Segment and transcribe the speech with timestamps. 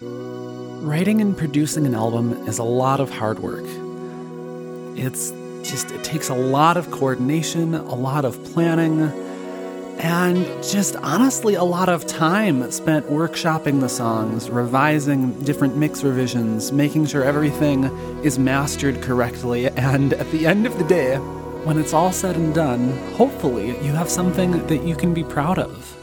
[0.00, 3.64] Writing and producing an album is a lot of hard work.
[4.96, 5.32] It's
[5.68, 9.00] just, it takes a lot of coordination, a lot of planning,
[9.98, 16.70] and just honestly a lot of time spent workshopping the songs, revising different mix revisions,
[16.70, 17.84] making sure everything
[18.22, 21.16] is mastered correctly, and at the end of the day,
[21.64, 25.58] when it's all said and done, hopefully you have something that you can be proud
[25.58, 25.97] of.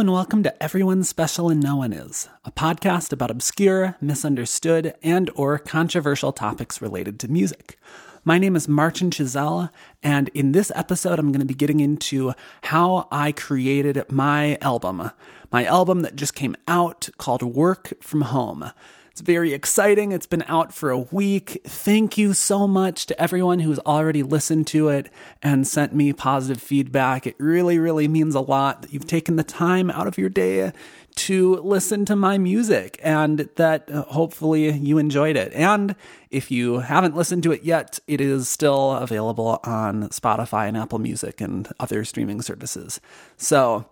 [0.00, 5.28] And welcome to Everyone's Special and No One Is, a podcast about obscure, misunderstood, and
[5.34, 7.78] or controversial topics related to music.
[8.24, 9.68] My name is Martin Chiselle,
[10.02, 12.32] and in this episode, I'm going to be getting into
[12.62, 15.10] how I created my album.
[15.52, 18.70] My album that just came out called Work from Home.
[19.10, 20.12] It's very exciting.
[20.12, 21.60] It's been out for a week.
[21.64, 25.10] Thank you so much to everyone who's already listened to it
[25.42, 27.26] and sent me positive feedback.
[27.26, 30.72] It really, really means a lot that you've taken the time out of your day
[31.16, 35.52] to listen to my music and that uh, hopefully you enjoyed it.
[35.54, 35.96] And
[36.30, 41.00] if you haven't listened to it yet, it is still available on Spotify and Apple
[41.00, 43.00] Music and other streaming services.
[43.36, 43.86] So,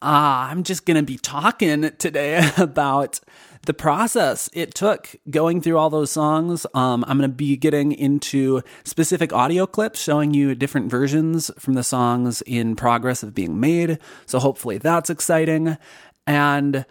[0.00, 3.20] uh, I'm just going to be talking today about
[3.64, 6.66] the process it took going through all those songs.
[6.74, 11.74] Um, I'm going to be getting into specific audio clips showing you different versions from
[11.74, 13.98] the songs in progress of being made.
[14.26, 15.76] So hopefully that's exciting.
[16.26, 16.84] And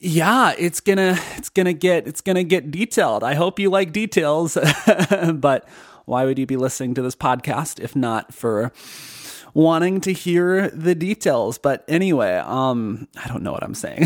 [0.00, 3.22] yeah, it's gonna it's gonna get it's gonna get detailed.
[3.22, 4.58] I hope you like details,
[5.34, 5.68] but
[6.06, 8.72] why would you be listening to this podcast if not for
[9.54, 11.58] wanting to hear the details?
[11.58, 14.04] But anyway, um, I don't know what I'm saying.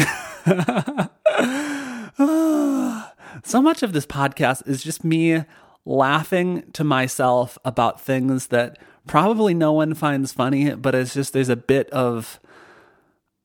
[3.44, 5.44] so much of this podcast is just me
[5.84, 11.48] laughing to myself about things that probably no one finds funny, but it's just there's
[11.48, 12.40] a bit of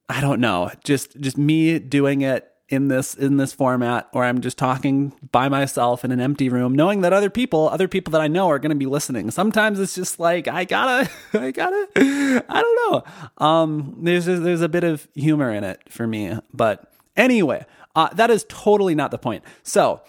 [0.10, 4.40] I don't know, just just me doing it in this in this format where I'm
[4.40, 8.22] just talking by myself in an empty room, knowing that other people, other people that
[8.22, 9.30] I know are going to be listening.
[9.30, 13.46] Sometimes it's just like I gotta, I gotta, I don't know.
[13.46, 17.66] Um, there's there's a bit of humor in it for me, but anyway,
[17.96, 19.44] uh, that is totally not the point.
[19.62, 20.02] So.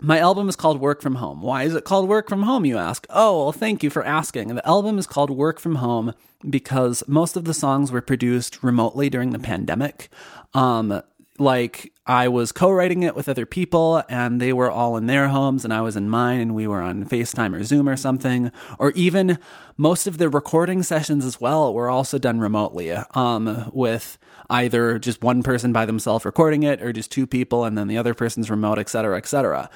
[0.00, 1.42] My album is called Work From Home.
[1.42, 3.04] Why is it called Work From Home, you ask?
[3.10, 4.54] Oh, well, thank you for asking.
[4.54, 6.14] The album is called Work From Home
[6.48, 10.08] because most of the songs were produced remotely during the pandemic.
[10.54, 11.02] Um,
[11.40, 15.64] like I was co-writing it with other people and they were all in their homes
[15.64, 18.50] and I was in mine and we were on FaceTime or Zoom or something.
[18.78, 19.38] Or even
[19.76, 24.18] most of the recording sessions as well were also done remotely, um, with
[24.50, 27.98] either just one person by themselves recording it or just two people and then the
[27.98, 29.70] other person's remote, et cetera, et cetera.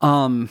[0.00, 0.48] Um,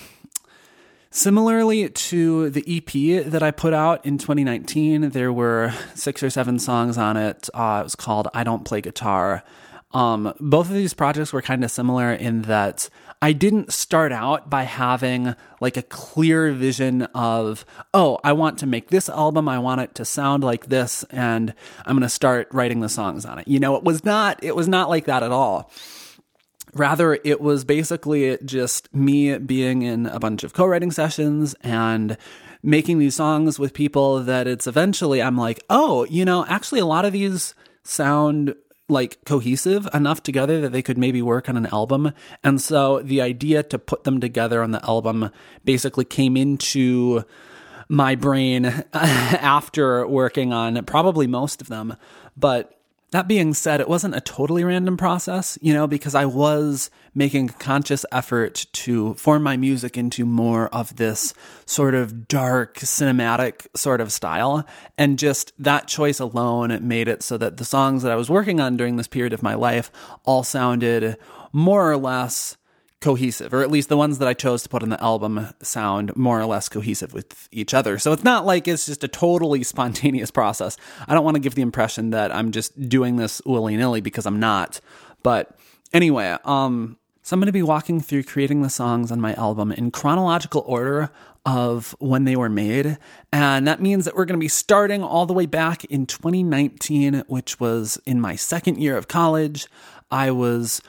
[1.14, 6.58] Similarly to the EP that I put out in 2019, there were six or seven
[6.58, 7.50] songs on it.
[7.54, 9.44] Uh, it was called I Don't Play Guitar.
[9.94, 12.90] Um, both of these projects were kind of similar in that
[13.22, 18.66] I didn't start out by having like a clear vision of, oh, I want to
[18.66, 19.48] make this album.
[19.48, 21.54] I want it to sound like this and
[21.86, 23.48] I'm going to start writing the songs on it.
[23.48, 25.72] You know, it was not, it was not like that at all.
[26.74, 32.18] Rather, it was basically just me being in a bunch of co-writing sessions and
[32.64, 36.86] making these songs with people that it's eventually I'm like, oh, you know, actually a
[36.86, 37.54] lot of these
[37.84, 38.56] sound
[38.92, 42.14] like cohesive enough together that they could maybe work on an album.
[42.44, 45.32] And so the idea to put them together on the album
[45.64, 47.24] basically came into
[47.90, 51.96] my brain after working on probably most of them.
[52.38, 52.81] But
[53.12, 57.50] that being said, it wasn't a totally random process, you know, because I was making
[57.50, 61.34] a conscious effort to form my music into more of this
[61.66, 64.66] sort of dark, cinematic sort of style.
[64.98, 68.62] And just that choice alone made it so that the songs that I was working
[68.62, 69.92] on during this period of my life
[70.26, 71.18] all sounded
[71.52, 72.56] more or less
[73.02, 76.16] cohesive, or at least the ones that I chose to put on the album sound
[76.16, 77.98] more or less cohesive with each other.
[77.98, 80.78] So it's not like it's just a totally spontaneous process.
[81.08, 84.26] I don't want to give the impression that I'm just doing this willy nilly because
[84.26, 84.80] I'm not.
[85.24, 85.58] But
[85.92, 89.72] anyway, um, so I'm going to be walking through creating the songs on my album
[89.72, 91.12] in chronological order
[91.46, 92.98] of when they were made.
[93.34, 97.24] And that means that we're going to be starting all the way back in 2019,
[97.28, 99.68] which was in my second year of college.
[100.12, 100.82] I was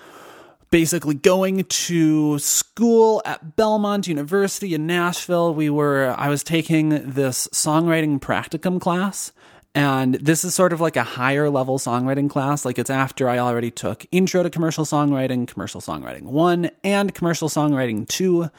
[0.72, 5.54] basically going to school at Belmont University in Nashville.
[5.54, 9.32] We were, I was taking this songwriting practicum class.
[9.74, 12.64] And this is sort of like a higher level songwriting class.
[12.64, 17.50] Like it's after I already took Intro to Commercial Songwriting, Commercial Songwriting 1, and Commercial
[17.50, 18.50] Songwriting 2.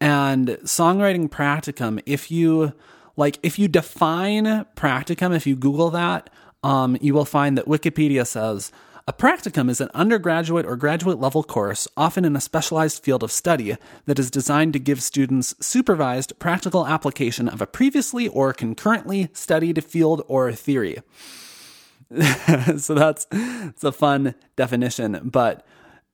[0.00, 2.72] And Songwriting Practicum, if you
[3.16, 6.30] like, if you define practicum, if you Google that,
[6.62, 8.70] um, you will find that Wikipedia says
[9.08, 13.32] a practicum is an undergraduate or graduate level course, often in a specialized field of
[13.32, 13.74] study,
[14.04, 19.82] that is designed to give students supervised practical application of a previously or concurrently studied
[19.82, 20.98] field or theory.
[22.76, 23.26] so that's
[23.82, 25.66] a fun definition, but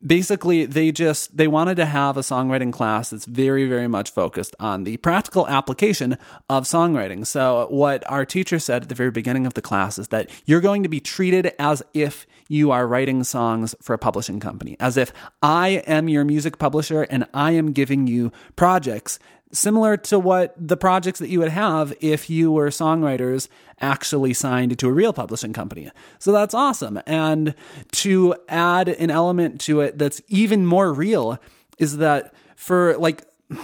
[0.06, 4.54] basically they just they wanted to have a songwriting class that's very very much focused
[4.60, 6.18] on the practical application
[6.48, 7.26] of songwriting.
[7.26, 10.60] So what our teacher said at the very beginning of the class is that you're
[10.60, 14.96] going to be treated as if you are writing songs for a publishing company as
[14.96, 15.12] if
[15.42, 19.18] i am your music publisher and i am giving you projects
[19.54, 23.48] similar to what the projects that you would have if you were songwriters
[23.80, 25.90] actually signed to a real publishing company.
[26.18, 27.00] So that's awesome.
[27.06, 27.54] And
[27.92, 31.38] to add an element to it that's even more real
[31.78, 33.24] is that for like,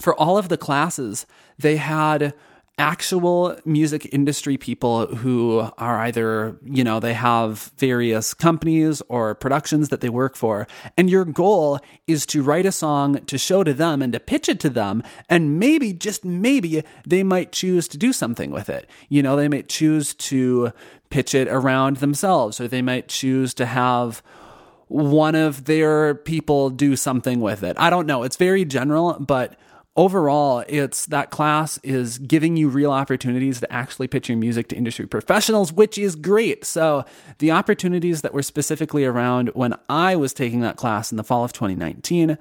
[0.00, 1.26] for all of the classes,
[1.58, 2.34] they had
[2.78, 9.88] actual music industry people who are either, you know, they have various companies or productions
[9.88, 10.66] that they work for.
[10.96, 14.48] And your goal is to write a song to show to them and to pitch
[14.48, 15.02] it to them.
[15.28, 18.88] And maybe, just maybe, they might choose to do something with it.
[19.08, 20.72] You know, they might choose to
[21.10, 24.22] pitch it around themselves or they might choose to have
[24.88, 27.76] one of their people do something with it.
[27.78, 28.22] I don't know.
[28.22, 29.58] It's very general, but
[29.98, 34.76] overall, it's that class is giving you real opportunities to actually pitch your music to
[34.76, 36.64] industry professionals, which is great.
[36.64, 37.04] So,
[37.38, 41.44] the opportunities that were specifically around when I was taking that class in the fall
[41.44, 42.38] of 2019,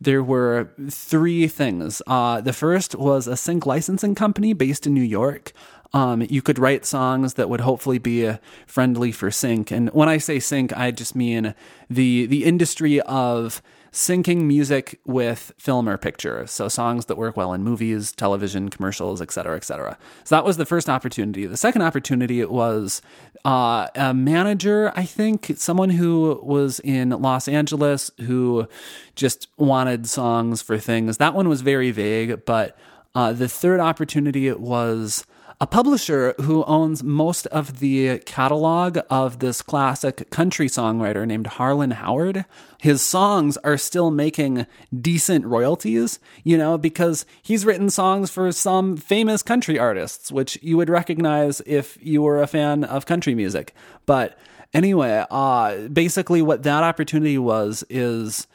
[0.00, 2.00] there were three things.
[2.06, 5.52] Uh, the first was a sync licensing company based in New York.
[5.92, 8.32] Um, you could write songs that would hopefully be
[8.66, 9.70] friendly for sync.
[9.70, 11.54] And when I say sync, I just mean
[11.88, 13.62] the the industry of
[13.94, 16.44] syncing music with film or picture.
[16.48, 19.96] So songs that work well in movies, television, commercials, etc., etc.
[20.24, 21.46] So that was the first opportunity.
[21.46, 23.00] The second opportunity was
[23.44, 28.66] uh, a manager, I think, someone who was in Los Angeles who
[29.14, 31.18] just wanted songs for things.
[31.18, 32.76] That one was very vague, but
[33.14, 35.24] uh, the third opportunity it was
[35.60, 41.92] a publisher who owns most of the catalog of this classic country songwriter named Harlan
[41.92, 42.44] Howard.
[42.80, 44.66] His songs are still making
[45.00, 50.76] decent royalties, you know, because he's written songs for some famous country artists, which you
[50.76, 53.74] would recognize if you were a fan of country music.
[54.06, 54.36] But
[54.72, 58.46] anyway, uh, basically, what that opportunity was is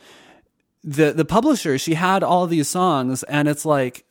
[0.84, 4.06] the the publisher she had all these songs and it's like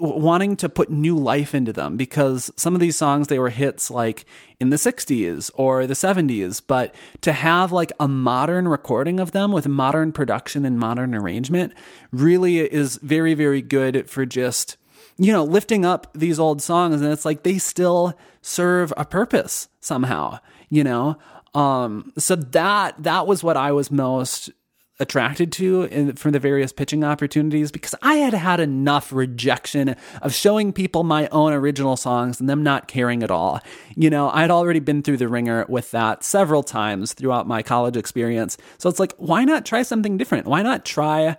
[0.00, 3.90] wanting to put new life into them because some of these songs they were hits
[3.90, 4.24] like
[4.60, 9.52] in the 60s or the 70s but to have like a modern recording of them
[9.52, 11.72] with modern production and modern arrangement
[12.12, 14.76] really is very very good for just
[15.16, 17.00] you know lifting up these old songs.
[17.00, 21.16] And it's like they still serve a purpose somehow you know?
[21.54, 24.50] Um so that that was what i was most
[25.00, 30.34] attracted to in, from the various pitching opportunities because I had had enough rejection of
[30.34, 33.60] showing people my own original songs and them not caring at all.
[33.94, 37.96] You know, I'd already been through the ringer with that several times throughout my college
[37.96, 38.56] experience.
[38.78, 40.46] So it's like, why not try something different?
[40.46, 41.36] Why not try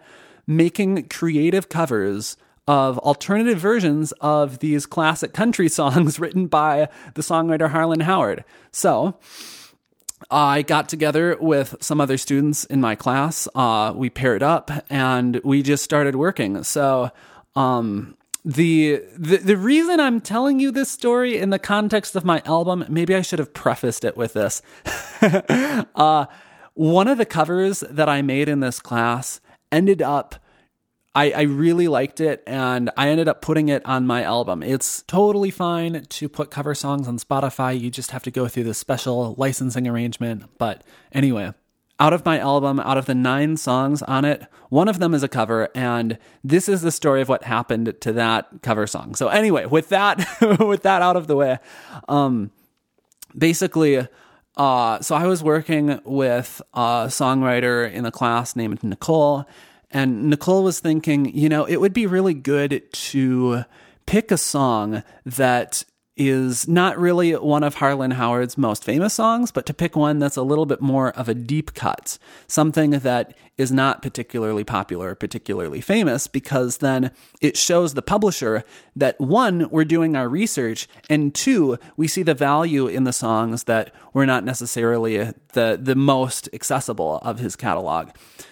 [0.48, 2.38] making creative covers?
[2.68, 8.44] Of alternative versions of these classic country songs written by the songwriter Harlan Howard.
[8.72, 9.18] So,
[10.32, 13.48] I got together with some other students in my class.
[13.56, 16.64] Uh, we paired up and we just started working.
[16.64, 17.12] So,
[17.56, 22.42] um, the, the the reason I'm telling you this story in the context of my
[22.46, 24.62] album, maybe I should have prefaced it with this.
[25.22, 26.26] uh,
[26.74, 29.42] one of the covers that I made in this class
[29.74, 30.36] ended up
[31.16, 34.62] I, I really liked it and I ended up putting it on my album.
[34.62, 37.80] It's totally fine to put cover songs on Spotify.
[37.80, 40.44] You just have to go through the special licensing arrangement.
[40.60, 41.54] But anyway,
[42.00, 45.24] out of my album, out of the nine songs on it, one of them is
[45.24, 49.16] a cover, and this is the story of what happened to that cover song.
[49.16, 50.18] So anyway, with that
[50.60, 51.58] with that out of the way,
[52.08, 52.52] um,
[53.38, 54.08] basically,
[54.56, 59.46] uh, so I was working with a songwriter in the class named Nicole,
[59.92, 63.64] and Nicole was thinking, you know, it would be really good to
[64.06, 65.84] pick a song that
[66.20, 70.36] is not really one of Harlan Howard's most famous songs, but to pick one that's
[70.36, 75.80] a little bit more of a deep cut, something that is not particularly popular, particularly
[75.80, 78.66] famous, because then it shows the publisher
[78.98, 83.64] that one, we're doing our research, and two, we see the value in the songs
[83.64, 88.10] that were not necessarily the, the most accessible of his catalog.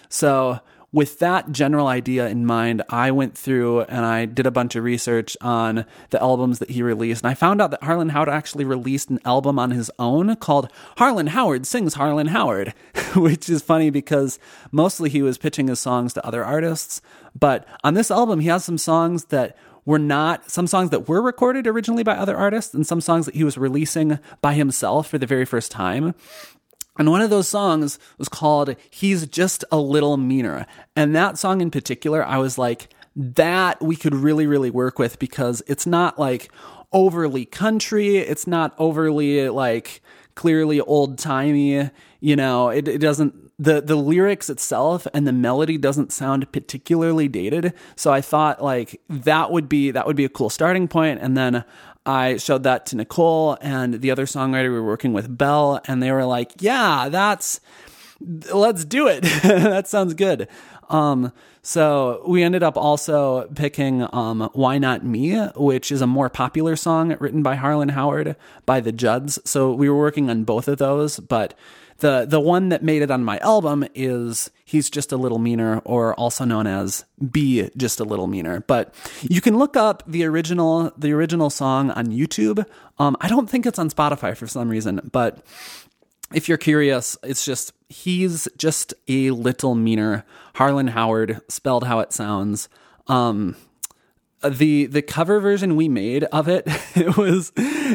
[0.08, 4.74] So, with that general idea in mind, I went through and I did a bunch
[4.74, 7.22] of research on the albums that he released.
[7.22, 10.70] And I found out that Harlan Howard actually released an album on his own called
[10.96, 12.72] Harlan Howard Sings Harlan Howard,
[13.14, 14.38] which is funny because
[14.72, 17.02] mostly he was pitching his songs to other artists.
[17.38, 21.22] But on this album, he has some songs that were not some songs that were
[21.22, 25.16] recorded originally by other artists and some songs that he was releasing by himself for
[25.16, 26.14] the very first time.
[26.98, 30.66] And one of those songs was called He's Just a Little Meaner.
[30.96, 35.18] And that song in particular, I was like, that we could really, really work with
[35.18, 36.50] because it's not like
[36.92, 38.18] overly country.
[38.18, 40.00] It's not overly like
[40.34, 41.90] clearly old timey.
[42.20, 47.26] You know, it, it doesn't, the, the lyrics itself and the melody doesn't sound particularly
[47.26, 47.72] dated.
[47.96, 51.18] So I thought like that would be, that would be a cool starting point.
[51.20, 51.64] And then
[52.08, 56.02] I showed that to Nicole and the other songwriter we were working with, Bell, and
[56.02, 57.60] they were like, "Yeah, that's
[58.18, 59.20] let's do it.
[59.42, 60.48] that sounds good."
[60.88, 66.30] Um, so we ended up also picking um, "Why Not Me," which is a more
[66.30, 69.38] popular song written by Harlan Howard by the Judds.
[69.44, 71.52] So we were working on both of those, but
[71.98, 75.80] the the one that made it on my album is he's just a little meaner
[75.84, 78.60] or also known as be just a little meaner.
[78.60, 82.64] But you can look up the original the original song on youtube.
[82.98, 85.44] Um, i don't think it's on spotify for some reason but
[86.34, 90.24] if you're curious it's just he's just a little meaner
[90.54, 92.68] harlan howard spelled how it sounds.
[93.06, 93.54] Um,
[94.42, 96.64] the the cover version we made of it
[96.94, 97.52] it was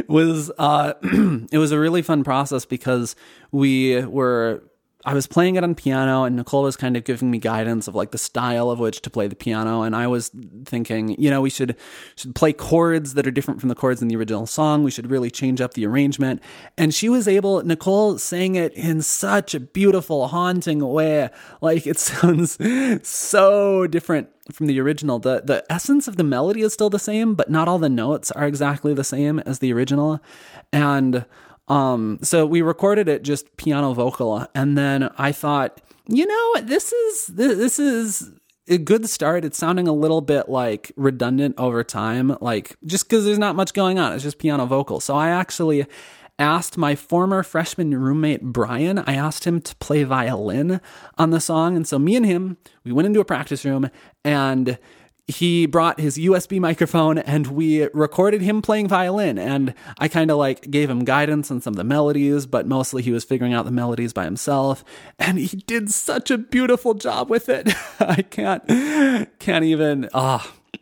[0.07, 0.93] was uh
[1.51, 3.15] it was a really fun process because
[3.51, 4.63] we were
[5.05, 7.95] I was playing it on piano and Nicole was kind of giving me guidance of
[7.95, 10.31] like the style of which to play the piano and I was
[10.65, 11.75] thinking, you know, we should
[12.15, 14.83] should play chords that are different from the chords in the original song.
[14.83, 16.41] We should really change up the arrangement.
[16.77, 21.29] And she was able Nicole sang it in such a beautiful, haunting way.
[21.61, 22.57] Like it sounds
[23.07, 25.19] so different from the original.
[25.19, 28.31] The the essence of the melody is still the same, but not all the notes
[28.31, 30.21] are exactly the same as the original.
[30.71, 31.25] And
[31.67, 36.91] um, so we recorded it just piano vocal, and then I thought, you know, this
[36.91, 38.31] is this is
[38.67, 39.45] a good start.
[39.45, 43.73] It's sounding a little bit like redundant over time, like just because there's not much
[43.73, 44.13] going on.
[44.13, 44.99] It's just piano vocal.
[44.99, 45.85] So I actually
[46.39, 50.81] asked my former freshman roommate Brian, I asked him to play violin
[51.17, 51.75] on the song.
[51.75, 53.89] And so me and him, we went into a practice room
[54.23, 54.77] and
[55.27, 59.37] he brought his USB microphone and we recorded him playing violin.
[59.37, 63.01] And I kind of like gave him guidance on some of the melodies, but mostly
[63.01, 64.83] he was figuring out the melodies by himself.
[65.17, 67.73] And he did such a beautiful job with it.
[67.99, 68.67] I can't,
[69.39, 70.79] can't even, ah, oh.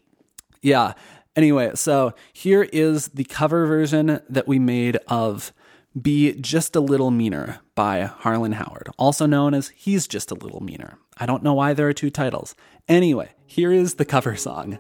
[0.61, 0.93] yeah.
[1.35, 5.53] Anyway, so here is the cover version that we made of
[5.99, 10.61] Be Just a Little Meaner by Harlan Howard, also known as He's Just a Little
[10.61, 10.97] Meaner.
[11.21, 12.55] I don't know why there are two titles.
[12.87, 14.79] Anyway, here is the cover song.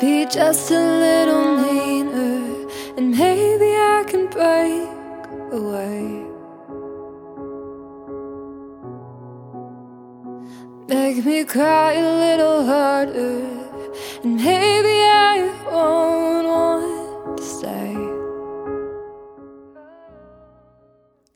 [0.00, 4.88] Be just a little meaner, and maybe I can break
[5.52, 6.26] away.
[10.88, 13.59] Make me cry a little harder,
[14.22, 17.94] and maybe I won't want to stay.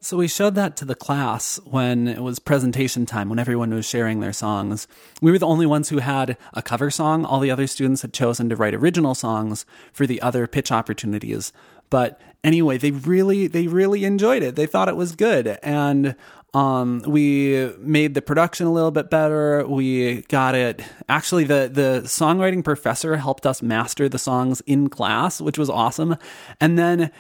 [0.01, 3.89] So we showed that to the class when it was presentation time, when everyone was
[3.89, 4.87] sharing their songs.
[5.23, 7.25] We were the only ones who had a cover song.
[7.25, 11.55] All the other students had chosen to write original songs for the other pitch opportunities.
[11.95, 14.57] But anyway, they really, they really enjoyed it.
[14.57, 15.61] They thought it was good.
[15.63, 16.17] And
[16.53, 19.65] um, we made the production a little bit better.
[19.65, 20.83] We got it.
[21.09, 26.17] Actually, the the songwriting professor helped us master the songs in class, which was awesome.
[26.61, 27.13] And then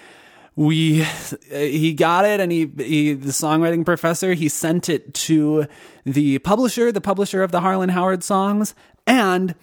[0.56, 1.06] we
[1.52, 5.68] he got it, and he, he the songwriting professor he sent it to
[6.04, 8.74] the publisher, the publisher of the Harlan Howard songs,
[9.06, 9.54] and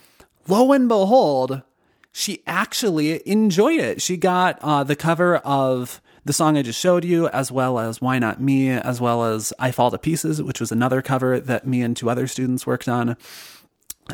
[0.48, 1.64] lo and behold,
[2.12, 4.02] she actually enjoyed it.
[4.02, 8.00] She got uh, the cover of the song I just showed you, as well as
[8.00, 11.66] Why Not Me, as well as I Fall to Pieces, which was another cover that
[11.66, 13.18] me and two other students worked on.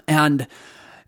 [0.08, 0.48] And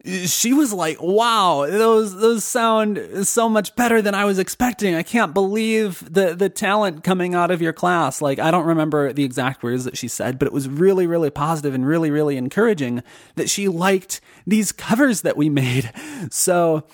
[0.06, 4.96] she was like, "Wow, those those sound so much better than I was expecting.
[4.96, 9.12] I can't believe the the talent coming out of your class." Like, I don't remember
[9.12, 12.38] the exact words that she said, but it was really really positive and really really
[12.38, 13.04] encouraging
[13.36, 15.92] that she liked these covers that we made.
[16.32, 16.86] So,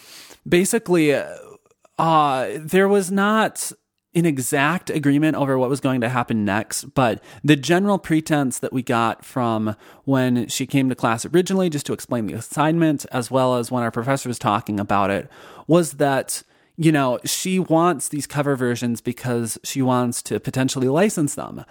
[0.47, 1.13] basically,
[1.97, 3.71] uh there was not
[4.15, 8.71] an exact agreement over what was going to happen next, but the general pretense that
[8.71, 13.29] we got from when she came to class originally, just to explain the assignment, as
[13.29, 15.29] well as when our professor was talking about it,
[15.67, 16.43] was that
[16.77, 21.63] you know, she wants these cover versions because she wants to potentially license them,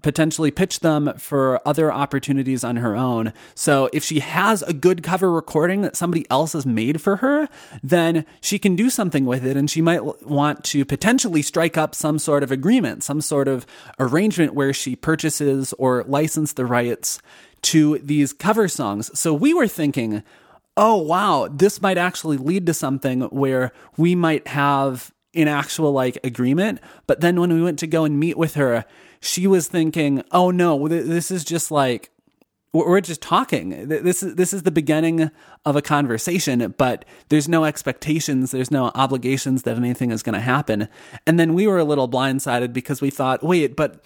[0.00, 3.32] potentially pitch them for other opportunities on her own.
[3.54, 7.48] So if she has a good cover recording that somebody else has made for her,
[7.82, 11.94] then she can do something with it and she might want to potentially strike up
[11.94, 13.66] some sort of agreement, some sort of
[13.98, 17.20] arrangement where she purchases or license the rights
[17.62, 19.16] to these cover songs.
[19.18, 20.22] So we were thinking,
[20.76, 26.18] oh, wow, this might actually lead to something where we might have an actual like
[26.24, 26.80] agreement.
[27.06, 28.84] But then when we went to go and meet with her,
[29.22, 32.10] she was thinking, oh no, this is just like,
[32.72, 33.88] we're just talking.
[33.88, 35.30] This is this is the beginning
[35.64, 40.40] of a conversation, but there's no expectations, there's no obligations that anything is going to
[40.40, 40.88] happen.
[41.26, 44.04] And then we were a little blindsided because we thought, wait, but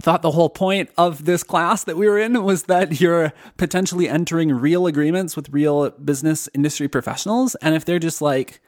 [0.00, 4.08] thought the whole point of this class that we were in was that you're potentially
[4.08, 7.54] entering real agreements with real business industry professionals.
[7.56, 8.60] And if they're just like,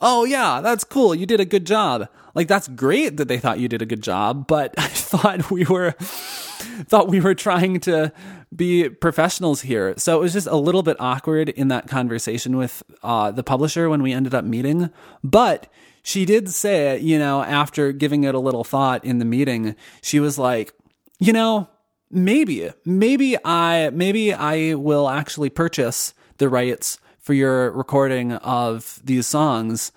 [0.00, 3.58] oh, yeah, that's cool, you did a good job, like that's great that they thought
[3.58, 4.46] you did a good job.
[4.46, 5.94] But I thought we were.
[6.88, 8.12] thought we were trying to
[8.54, 9.94] be professionals here.
[9.96, 13.88] So it was just a little bit awkward in that conversation with uh, the publisher
[13.88, 14.90] when we ended up meeting.
[15.22, 15.66] But
[16.02, 20.20] she did say, you know, after giving it a little thought in the meeting, she
[20.20, 20.72] was like,
[21.18, 21.68] you know,
[22.10, 26.98] maybe, maybe I, maybe I will actually purchase the rights
[27.28, 29.92] for your recording of these songs.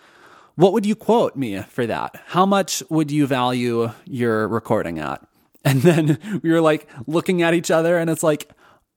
[0.56, 2.22] What would you quote me for that?
[2.26, 5.26] How much would you value your recording at?
[5.64, 8.50] And then we were like looking at each other and it's like,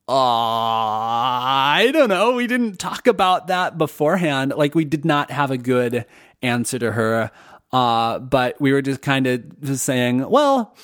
[0.09, 2.33] uh, I don't know.
[2.33, 4.53] We didn't talk about that beforehand.
[4.57, 6.05] Like we did not have a good
[6.43, 7.31] answer to her.
[7.71, 10.75] Uh, but we were just kind of just saying, well,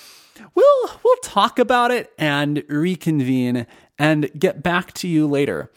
[0.54, 3.66] we'll we'll talk about it and reconvene
[3.99, 5.73] and get back to you later.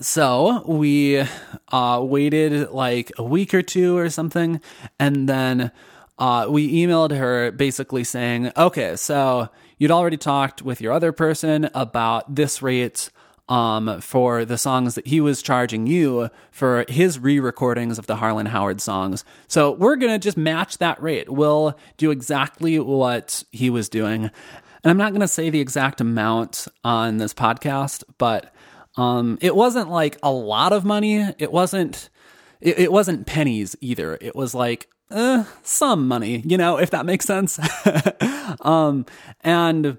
[0.00, 1.24] So we
[1.72, 4.60] uh, waited like a week or two or something,
[4.98, 5.70] and then
[6.18, 11.70] uh, we emailed her basically saying, "Okay, so you'd already talked with your other person
[11.74, 13.10] about this rate
[13.48, 18.16] um, for the songs that he was charging you for his re recordings of the
[18.16, 19.24] Harlan Howard songs.
[19.48, 21.30] So we're going to just match that rate.
[21.30, 24.30] We'll do exactly what he was doing.
[24.82, 28.53] And I'm not going to say the exact amount on this podcast, but
[28.96, 31.20] um, it wasn't like a lot of money.
[31.38, 32.10] It wasn't.
[32.60, 34.16] It, it wasn't pennies either.
[34.20, 37.58] It was like uh, some money, you know, if that makes sense.
[38.60, 39.06] um,
[39.42, 39.98] and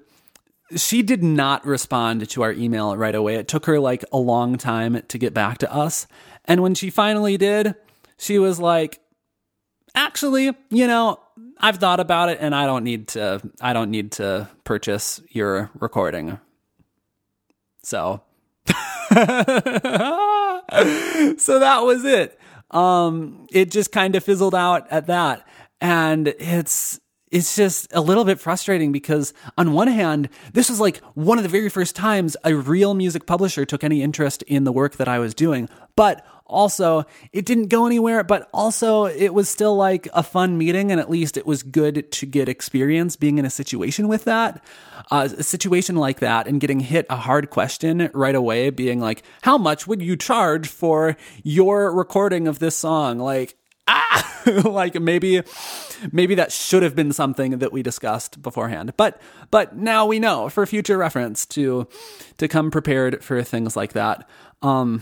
[0.76, 3.36] she did not respond to our email right away.
[3.36, 6.08] It took her like a long time to get back to us.
[6.46, 7.76] And when she finally did,
[8.18, 9.00] she was like,
[9.94, 11.20] actually, you know,
[11.60, 15.70] I've thought about it and I don't need to I don't need to purchase your
[15.80, 16.40] recording.
[17.84, 18.22] So
[21.38, 22.40] So that was it.
[22.72, 25.48] Um it just kind of fizzled out at that.
[25.80, 27.00] And it's
[27.32, 31.44] it's just a little bit frustrating because on one hand, this was like one of
[31.44, 35.08] the very first times a real music publisher took any interest in the work that
[35.08, 35.68] I was doing.
[35.96, 40.92] But also, it didn't go anywhere, but also it was still like a fun meeting
[40.92, 44.64] and at least it was good to get experience being in a situation with that.
[45.10, 49.24] Uh, a situation like that and getting hit a hard question right away being like,
[49.42, 53.18] how much would you charge for your recording of this song?
[53.18, 55.42] Like, ah, like maybe,
[56.12, 58.94] maybe that should have been something that we discussed beforehand.
[58.98, 61.88] But, but now we know for future reference to,
[62.38, 64.30] to come prepared for things like that.
[64.62, 65.02] Um,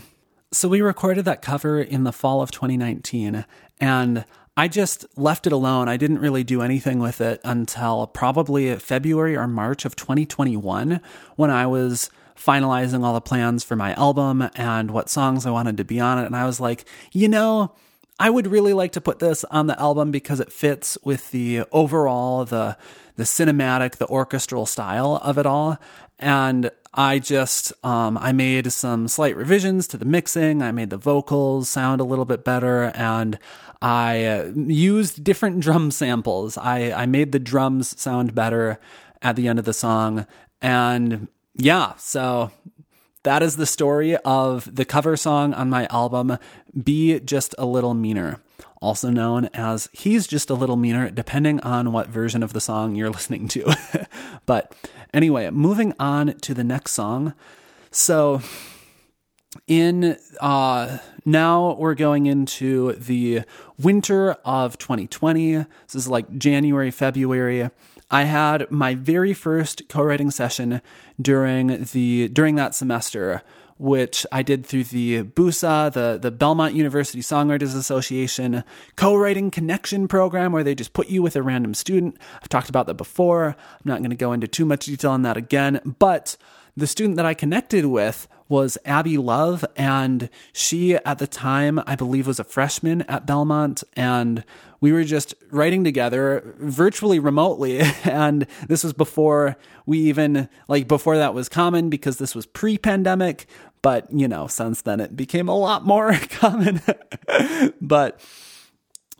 [0.54, 3.44] so we recorded that cover in the fall of 2019
[3.80, 4.24] and
[4.56, 5.88] I just left it alone.
[5.88, 11.00] I didn't really do anything with it until probably February or March of 2021
[11.34, 15.76] when I was finalizing all the plans for my album and what songs I wanted
[15.78, 16.26] to be on it.
[16.26, 17.72] And I was like, you know,
[18.20, 21.64] I would really like to put this on the album because it fits with the
[21.72, 22.76] overall the
[23.16, 25.78] the cinematic, the orchestral style of it all.
[26.18, 30.62] And I just um, I made some slight revisions to the mixing.
[30.62, 33.38] I made the vocals sound a little bit better, and
[33.82, 36.56] I uh, used different drum samples.
[36.56, 38.78] I I made the drums sound better
[39.22, 40.26] at the end of the song,
[40.62, 42.52] and yeah, so
[43.24, 46.38] that is the story of the cover song on my album,
[46.80, 48.40] Be Just a Little Meaner,
[48.82, 52.94] also known as He's Just a Little Meaner, depending on what version of the song
[52.94, 53.74] you're listening to.
[54.46, 54.74] but
[55.14, 57.32] anyway, moving on to the next song.
[57.90, 58.42] So,
[59.68, 63.42] in uh now we're going into the
[63.78, 67.70] winter of 2020 this is like january february.
[68.10, 70.82] I had my very first co-writing session
[71.20, 73.42] during the during that semester
[73.76, 78.64] which I did through the BUSA, the, the Belmont University Songwriters Association
[78.96, 82.16] co-writing connection program where they just put you with a random student.
[82.40, 83.48] I've talked about that before.
[83.48, 86.36] I'm not going to go into too much detail on that again, but
[86.76, 91.96] the student that I connected with was Abby Love, and she at the time, I
[91.96, 94.44] believe, was a freshman at Belmont, and
[94.80, 97.80] we were just writing together virtually remotely.
[98.04, 102.76] And this was before we even, like, before that was common because this was pre
[102.76, 103.46] pandemic.
[103.80, 106.82] But, you know, since then it became a lot more common.
[107.80, 108.20] but,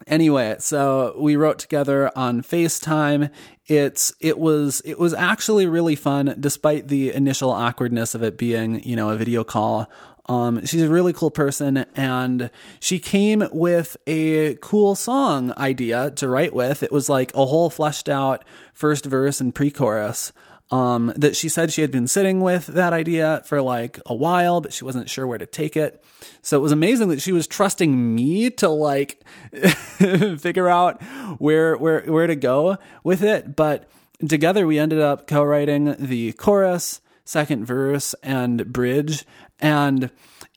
[0.06, 3.30] anyway, so we wrote together on FaceTime.
[3.66, 8.82] It's it was it was actually really fun despite the initial awkwardness of it being,
[8.82, 9.90] you know, a video call.
[10.26, 16.28] Um, she's a really cool person and she came with a cool song idea to
[16.28, 16.82] write with.
[16.82, 20.32] It was like a whole fleshed out first verse and pre-chorus
[20.70, 24.60] um, that she said she had been sitting with that idea for like a while,
[24.60, 26.02] but she wasn't sure where to take it.
[26.42, 29.22] So it was amazing that she was trusting me to like
[30.38, 31.02] figure out
[31.38, 33.56] where where where to go with it.
[33.56, 33.88] But
[34.26, 39.26] together we ended up co-writing the chorus, second verse, and bridge,
[39.60, 40.10] and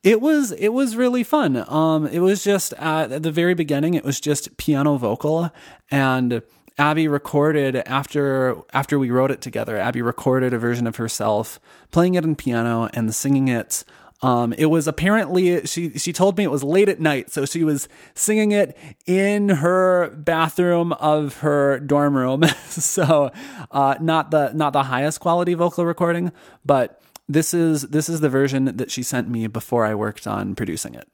[0.03, 1.65] it was it was really fun.
[1.69, 5.51] Um, it was just at the very beginning, it was just piano vocal
[5.91, 6.41] and
[6.79, 9.77] Abby recorded after after we wrote it together.
[9.77, 11.59] Abby recorded a version of herself
[11.91, 13.83] playing it on piano and singing it.
[14.21, 17.63] Um, it was apparently she she told me it was late at night, so she
[17.63, 22.43] was singing it in her bathroom of her dorm room.
[22.69, 23.31] so
[23.71, 26.31] uh, not the not the highest quality vocal recording,
[26.63, 30.53] but this is this is the version that she sent me before I worked on
[30.53, 31.07] producing it.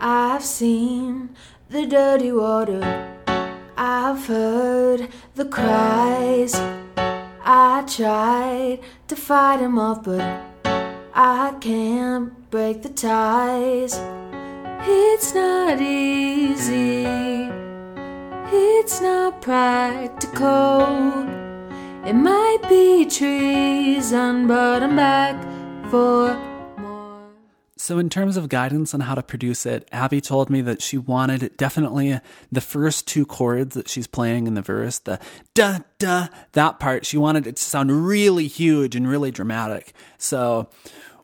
[0.00, 1.30] I've seen
[1.68, 3.13] the dirty water
[3.76, 6.54] I've heard the cries.
[7.44, 10.20] I tried to fight them off, but
[11.14, 14.00] I can't break the ties.
[14.86, 17.04] It's not easy,
[18.52, 20.82] it's not practical.
[22.06, 25.36] It might be treason, but I'm back
[25.90, 26.53] for
[27.84, 30.96] so, in terms of guidance on how to produce it, Abby told me that she
[30.96, 32.18] wanted definitely
[32.50, 35.20] the first two chords that she's playing in the verse, the
[35.52, 39.92] da da, that part, she wanted it to sound really huge and really dramatic.
[40.16, 40.70] So,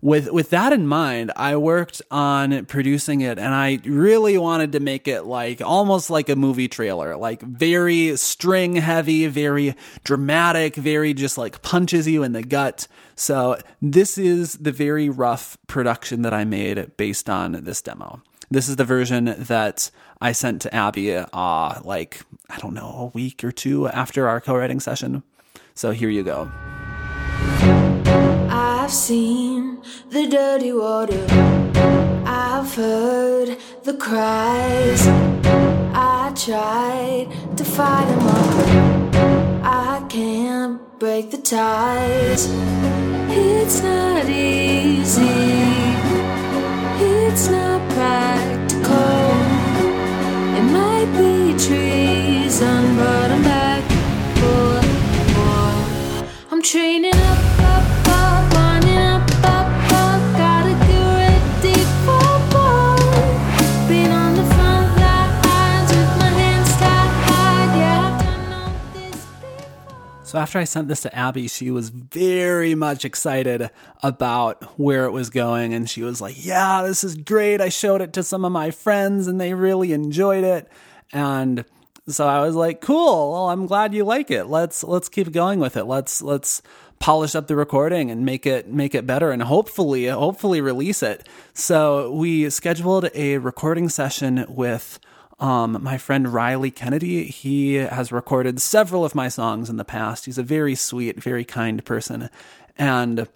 [0.02, 4.80] with with that in mind, I worked on producing it and I really wanted to
[4.80, 11.12] make it like almost like a movie trailer, like very string heavy, very dramatic, very
[11.12, 12.88] just like punches you in the gut.
[13.14, 18.22] So this is the very rough production that I made based on this demo.
[18.50, 23.06] This is the version that I sent to Abby uh like I don't know, a
[23.06, 25.22] week or two after our co-writing session.
[25.74, 26.50] So here you go.
[28.50, 29.49] I've seen
[30.10, 31.24] the dirty water.
[32.26, 35.06] I've heard the cries.
[35.94, 38.56] I tried to fight them off,
[39.64, 42.48] I can't break the ties.
[43.28, 45.22] It's not easy.
[47.02, 49.30] It's not practical.
[50.58, 53.69] It might be treason, but I'm back
[70.30, 73.68] So after I sent this to Abby, she was very much excited
[74.00, 75.74] about where it was going.
[75.74, 77.60] And she was like, Yeah, this is great.
[77.60, 80.70] I showed it to some of my friends and they really enjoyed it.
[81.12, 81.64] And
[82.06, 83.32] so I was like, cool.
[83.32, 84.44] Well, I'm glad you like it.
[84.44, 85.86] Let's let's keep going with it.
[85.86, 86.62] Let's let's
[87.00, 91.28] polish up the recording and make it make it better and hopefully hopefully release it.
[91.54, 95.00] So we scheduled a recording session with
[95.40, 100.26] um, my friend Riley Kennedy, he has recorded several of my songs in the past.
[100.26, 102.28] He's a very sweet, very kind person.
[102.76, 103.26] And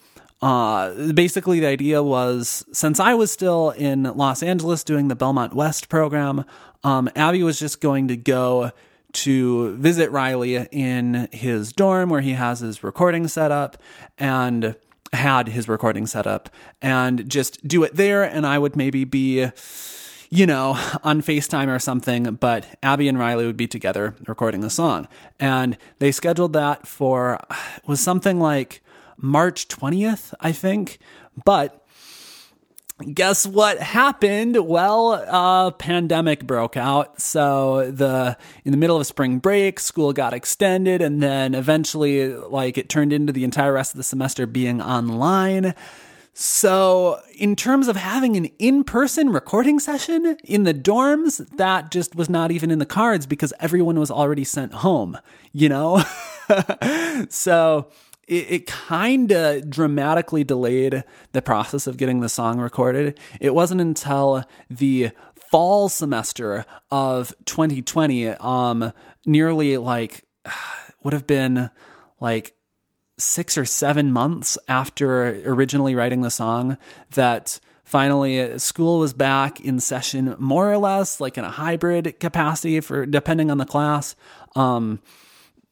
[0.43, 5.55] uh, basically, the idea was since I was still in Los Angeles doing the Belmont
[5.55, 6.45] West program,
[6.83, 8.71] um, Abby was just going to go
[9.13, 13.79] to visit Riley in his dorm where he has his recording set up.
[14.19, 14.77] And
[15.15, 16.51] had his recording set up
[16.83, 18.23] and just do it there.
[18.23, 19.49] And I would maybe be,
[20.35, 20.71] you know,
[21.05, 25.07] on FaceTime or something, but Abby and Riley would be together recording the song.
[25.39, 27.39] And they scheduled that for,
[27.87, 28.83] was something like
[29.17, 30.99] March 20th, I think.
[31.45, 31.87] But
[33.13, 34.67] guess what happened?
[34.67, 37.21] Well, a pandemic broke out.
[37.21, 42.77] So the in the middle of spring break, school got extended and then eventually like
[42.77, 45.75] it turned into the entire rest of the semester being online.
[46.37, 52.17] So, in terms of having an in person recording session in the dorms, that just
[52.17, 55.17] was not even in the cards because everyone was already sent home,
[55.53, 56.03] you know?
[57.29, 57.89] so,
[58.27, 63.17] it, it kind of dramatically delayed the process of getting the song recorded.
[63.41, 65.11] It wasn't until the
[65.53, 68.93] fall semester of 2020, um,
[69.25, 70.25] nearly like
[71.05, 71.71] would have been
[72.19, 72.57] like
[73.17, 76.77] six or seven months after originally writing the song
[77.13, 82.81] that finally school was back in session more or less like in a hybrid capacity
[82.81, 84.17] for depending on the class.
[84.57, 85.01] Um,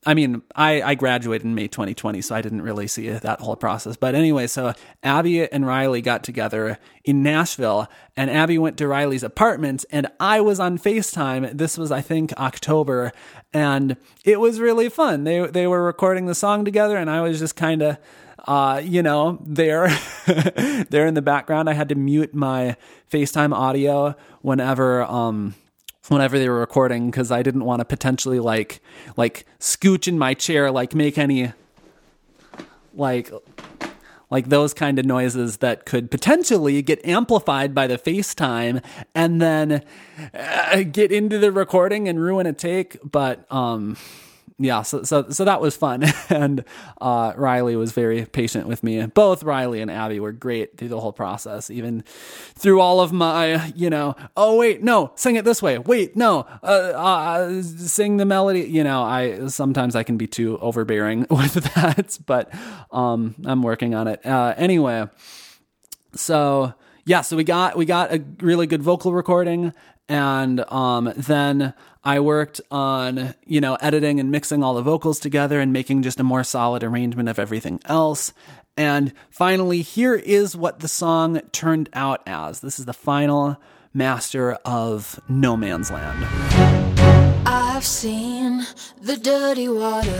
[0.04, 3.54] I mean, I, I graduated in May 2020, so I didn't really see that whole
[3.54, 3.96] process.
[3.96, 4.72] But anyway, so
[5.04, 10.40] Abby and Riley got together in Nashville, and Abby went to Riley's apartment, and I
[10.40, 11.56] was on FaceTime.
[11.56, 13.12] This was, I think, October,
[13.52, 15.22] and it was really fun.
[15.22, 17.98] They they were recording the song together, and I was just kind of,
[18.48, 19.86] uh, you know, there,
[20.90, 21.70] there in the background.
[21.70, 22.76] I had to mute my
[23.08, 25.04] FaceTime audio whenever.
[25.04, 25.54] Um,
[26.08, 28.80] whenever they were recording because I didn't want to potentially like
[29.16, 31.52] like scooch in my chair, like make any
[32.94, 33.30] like
[34.30, 38.82] like those kind of noises that could potentially get amplified by the FaceTime
[39.14, 39.84] and then
[40.32, 42.96] uh, get into the recording and ruin a take.
[43.04, 43.98] But um,
[44.64, 46.64] yeah, so so so that was fun, and
[47.00, 49.04] uh, Riley was very patient with me.
[49.06, 52.02] Both Riley and Abby were great through the whole process, even
[52.54, 55.78] through all of my, you know, oh wait, no, sing it this way.
[55.78, 58.62] Wait, no, uh, uh, sing the melody.
[58.62, 62.52] You know, I sometimes I can be too overbearing with that, but
[62.90, 64.24] um, I'm working on it.
[64.24, 65.08] Uh, anyway,
[66.14, 69.72] so yeah, so we got we got a really good vocal recording,
[70.08, 75.60] and um, then I worked on, you know, editing and mixing all the vocals together
[75.60, 78.32] and making just a more solid arrangement of everything else.
[78.76, 82.60] And finally, here is what the song turned out as.
[82.60, 83.56] This is the final
[83.94, 86.26] master of No Man's Land.
[87.46, 88.66] I've seen
[89.00, 90.18] the dirty water.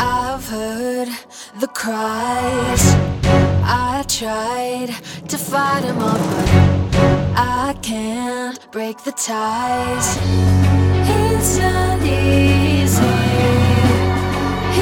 [0.00, 1.08] I've heard
[1.60, 2.96] the cries.
[3.62, 4.88] I tried
[5.28, 6.69] to fight them off,
[7.36, 10.16] I can't break the ties.
[11.08, 13.02] It's not easy.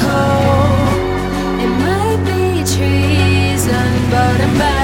[1.65, 4.82] It might be treason, but I'm back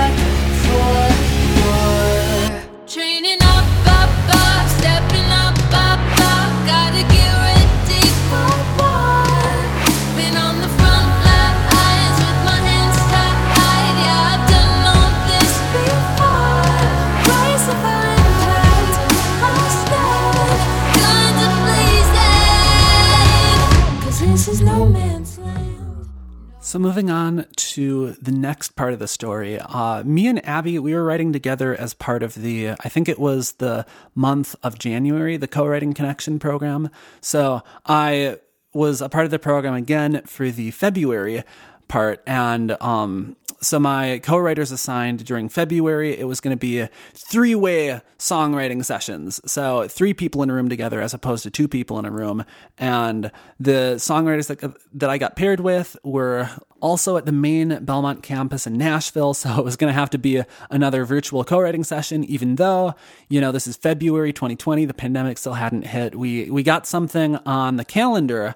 [26.69, 30.93] So moving on to the next part of the story, uh, me and Abby, we
[30.93, 35.39] were writing together as part of the, I think it was the month of January,
[35.39, 36.91] the co-writing connection program.
[37.23, 38.37] So I
[38.75, 41.43] was a part of the program again for the February
[41.89, 46.91] part, and um, so my co-writers assigned during February, it was going to be a
[47.15, 49.41] three-way songwriting sessions.
[49.51, 52.45] So three people in a room together as opposed to two people in a room.
[52.79, 58.23] And the songwriters that, that I got paired with were also at the main Belmont
[58.23, 59.35] campus in Nashville.
[59.35, 62.95] So it was going to have to be a, another virtual co-writing session, even though,
[63.29, 64.85] you know, this is February 2020.
[64.85, 66.15] The pandemic still hadn't hit.
[66.15, 68.55] We, we got something on the calendar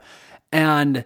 [0.52, 1.04] and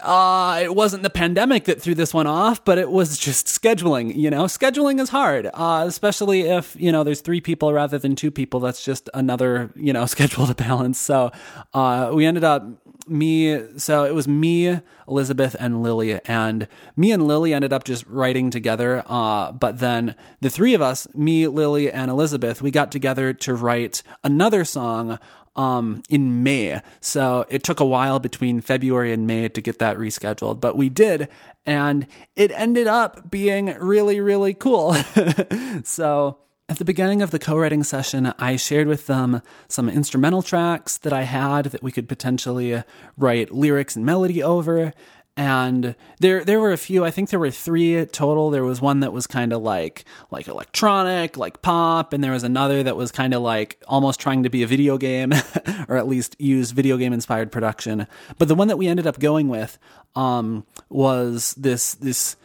[0.00, 4.14] uh, it wasn't the pandemic that threw this one off, but it was just scheduling.
[4.14, 8.14] You know, scheduling is hard, uh, especially if you know there's three people rather than
[8.14, 8.60] two people.
[8.60, 10.98] That's just another you know schedule to balance.
[10.98, 11.32] So
[11.74, 12.64] uh, we ended up
[13.08, 13.78] me.
[13.78, 18.50] So it was me, Elizabeth, and Lily, and me and Lily ended up just writing
[18.50, 19.02] together.
[19.06, 23.54] Uh, but then the three of us, me, Lily, and Elizabeth, we got together to
[23.54, 25.18] write another song
[25.56, 26.80] um, in May.
[27.00, 30.88] So it took a while between February and May to get that rescheduled, but we
[30.88, 31.28] did.
[31.64, 34.94] And it ended up being really, really cool.
[35.84, 36.38] so
[36.68, 40.96] at the beginning of the co writing session, I shared with them some instrumental tracks
[40.98, 42.82] that I had that we could potentially
[43.16, 44.92] write lyrics and melody over.
[45.36, 49.00] And there there were a few i think there were three total there was one
[49.00, 53.10] that was kind of like like electronic like pop and there was another that was
[53.10, 55.32] kind of like almost trying to be a video game
[55.88, 58.06] or at least use video game inspired production
[58.38, 59.78] but the one that we ended up going with
[60.16, 62.36] um was this this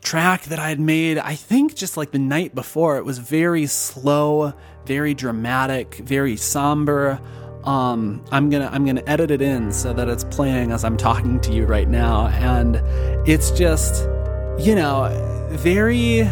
[0.00, 2.96] track that I had made, I think just like the night before.
[2.96, 4.54] It was very slow,
[4.86, 7.20] very dramatic, very somber.
[7.64, 11.40] Um, I'm gonna I'm gonna edit it in so that it's playing as I'm talking
[11.40, 12.76] to you right now, and
[13.28, 14.04] it's just,
[14.58, 15.08] you know,
[15.52, 16.22] very.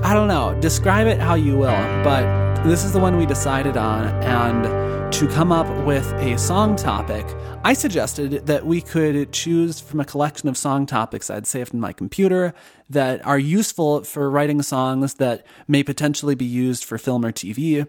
[0.00, 0.56] I don't know.
[0.60, 5.26] Describe it how you will, but this is the one we decided on, and to
[5.28, 7.26] come up with a song topic,
[7.64, 11.80] I suggested that we could choose from a collection of song topics I'd saved in
[11.80, 12.54] my computer
[12.90, 17.86] that are useful for writing songs that may potentially be used for film or TV.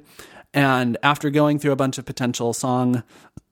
[0.54, 3.04] And after going through a bunch of potential song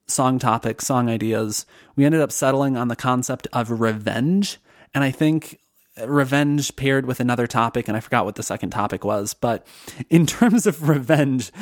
[0.06, 4.58] song topics, song ideas, we ended up settling on the concept of revenge.
[4.94, 5.60] And I think
[6.06, 9.34] revenge paired with another topic, and I forgot what the second topic was.
[9.34, 9.66] But
[10.08, 11.52] in terms of revenge,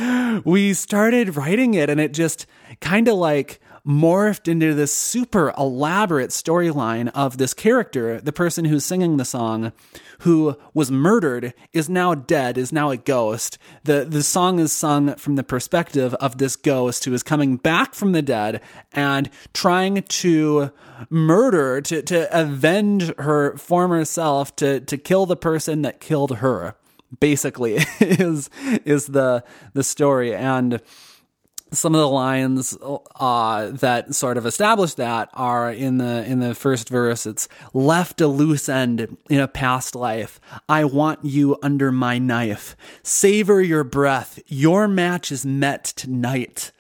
[0.45, 2.47] we started writing it, and it just
[2.81, 8.85] kind of like morphed into this super elaborate storyline of this character, the person who's
[8.85, 9.73] singing the song,
[10.21, 13.59] who was murdered, is now dead, is now a ghost.
[13.85, 17.95] The the song is sung from the perspective of this ghost who is coming back
[17.95, 18.61] from the dead
[18.93, 20.73] and trying to
[21.11, 26.75] murder, to, to avenge her former self, to, to kill the person that killed her.
[27.21, 28.51] Basically, is
[28.85, 29.45] is the
[29.75, 30.35] the story.
[30.35, 30.81] And
[31.73, 32.77] some of the lines
[33.17, 37.27] uh, that sort of establish that are in the in the first verse.
[37.27, 40.41] It's left a loose end in a past life.
[40.69, 42.77] I want you under my knife.
[43.03, 44.39] Savor your breath.
[44.47, 46.73] Your match is met tonight.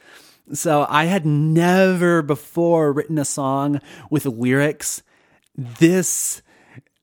[0.53, 5.03] So I had never before written a song with lyrics
[5.57, 6.43] this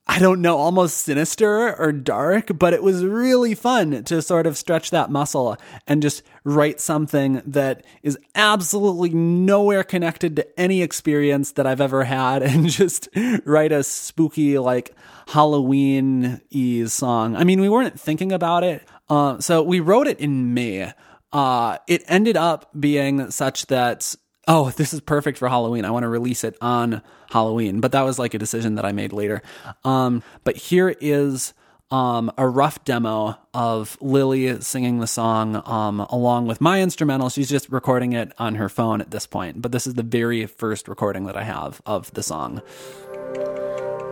[0.06, 4.58] I don't know, almost sinister or dark, but it was really fun to sort of
[4.58, 5.56] stretch that muscle
[5.88, 12.04] and just write something that is absolutely nowhere connected to any experience that I've ever
[12.04, 13.08] had and just
[13.46, 14.94] write a spooky, like
[15.28, 17.38] Halloween y song.
[17.38, 18.86] I mean, we weren't thinking about it.
[19.08, 20.92] Uh, so we wrote it in May.
[21.32, 24.16] Uh, it ended up being such that
[24.48, 25.86] oh, this is perfect for Halloween.
[25.86, 27.80] I want to release it on Halloween.
[27.80, 29.42] But that was like a decision that I made later.
[29.84, 31.54] Um, but here is
[31.92, 37.30] um, a rough demo of Lily singing the song um, along with my instrumental.
[37.30, 39.62] She's just recording it on her phone at this point.
[39.62, 42.62] But this is the very first recording that I have of the song.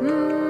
[0.02, 0.40] Left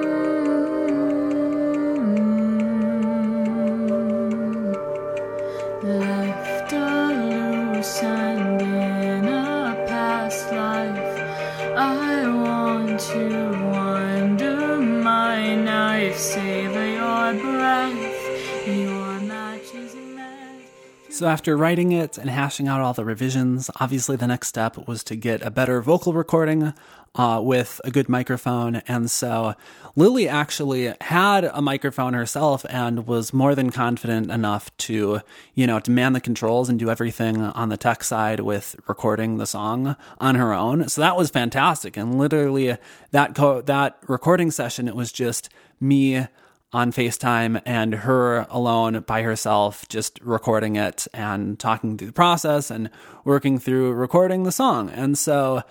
[21.10, 25.04] So, after writing it and hashing out all the revisions, obviously the next step was
[25.04, 26.72] to get a better vocal recording
[27.14, 28.76] uh, with a good microphone.
[28.88, 29.54] And so,
[29.94, 35.20] Lily actually had a microphone herself and was more than confident enough to,
[35.54, 39.36] you know, to man the controls and do everything on the tech side with recording
[39.36, 40.88] the song on her own.
[40.88, 41.98] So that was fantastic.
[41.98, 42.76] And literally,
[43.10, 46.26] that co- that recording session, it was just me
[46.72, 52.70] on FaceTime and her alone by herself, just recording it and talking through the process
[52.70, 52.88] and
[53.24, 54.88] working through recording the song.
[54.88, 55.62] And so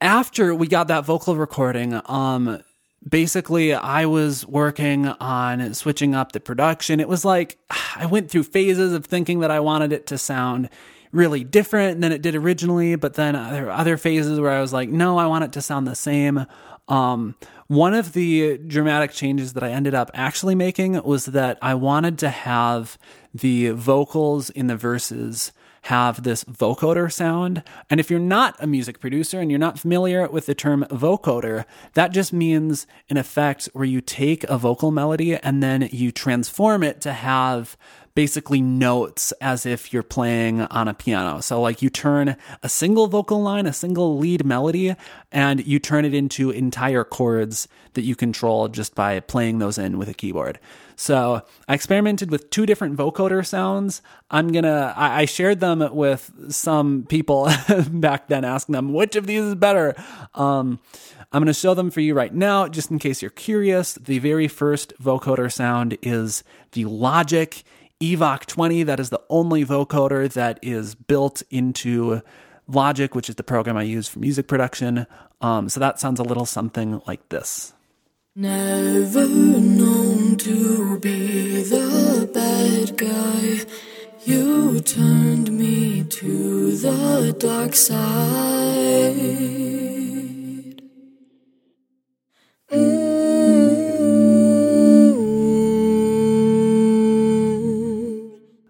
[0.00, 2.62] after we got that vocal recording, um,
[3.08, 7.00] basically I was working on switching up the production.
[7.00, 7.58] It was like
[7.96, 10.68] I went through phases of thinking that I wanted it to sound
[11.12, 14.72] really different than it did originally, but then there were other phases where I was
[14.72, 16.44] like, no, I want it to sound the same.
[16.88, 17.36] Um,
[17.68, 22.18] one of the dramatic changes that I ended up actually making was that I wanted
[22.18, 22.98] to have
[23.32, 25.52] the vocals in the verses
[25.84, 27.62] have this vocoder sound.
[27.90, 31.66] And if you're not a music producer and you're not familiar with the term vocoder,
[31.92, 36.82] that just means an effect where you take a vocal melody and then you transform
[36.82, 37.76] it to have
[38.14, 41.40] basically notes as if you're playing on a piano.
[41.40, 44.94] So, like, you turn a single vocal line, a single lead melody,
[45.32, 49.98] and you turn it into entire chords that you control just by playing those in
[49.98, 50.60] with a keyboard.
[50.94, 54.00] So, I experimented with two different vocoder sounds.
[54.30, 57.50] I'm gonna, I, I shared them with some people
[57.90, 59.94] back then, asking them which of these is better.
[60.34, 60.78] Um,
[61.34, 63.94] I'm going to show them for you right now, just in case you're curious.
[63.94, 67.64] The very first vocoder sound is the Logic
[68.02, 68.82] Evoc 20.
[68.82, 72.22] That is the only vocoder that is built into
[72.66, 75.06] Logic, which is the program I use for music production.
[75.40, 77.74] Um, so that sounds a little something like this.
[78.36, 83.64] Never known to be the bad guy.
[84.24, 89.04] You turned me to the dark side.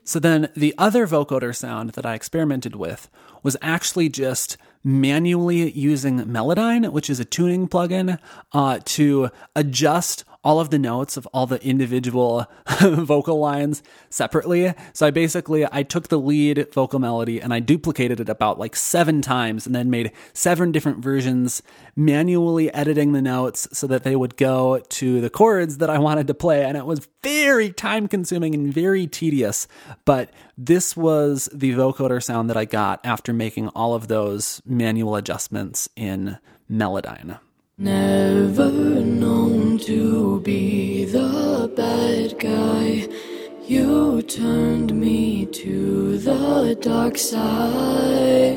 [0.04, 3.08] So then the other vocoder sound that I experimented with
[3.42, 8.18] was actually just manually using Melodyne, which is a tuning plugin,
[8.52, 12.46] uh, to adjust all of the notes of all the individual
[12.80, 14.74] vocal lines separately.
[14.92, 18.76] So I basically I took the lead vocal melody and I duplicated it about like
[18.76, 21.62] 7 times and then made seven different versions
[21.96, 26.26] manually editing the notes so that they would go to the chords that I wanted
[26.26, 29.66] to play and it was very time consuming and very tedious,
[30.04, 35.16] but this was the vocoder sound that I got after making all of those manual
[35.16, 36.38] adjustments in
[36.70, 37.38] Melodyne.
[37.78, 43.08] Never known to be the bad guy.
[43.66, 48.54] You turned me to the dark side.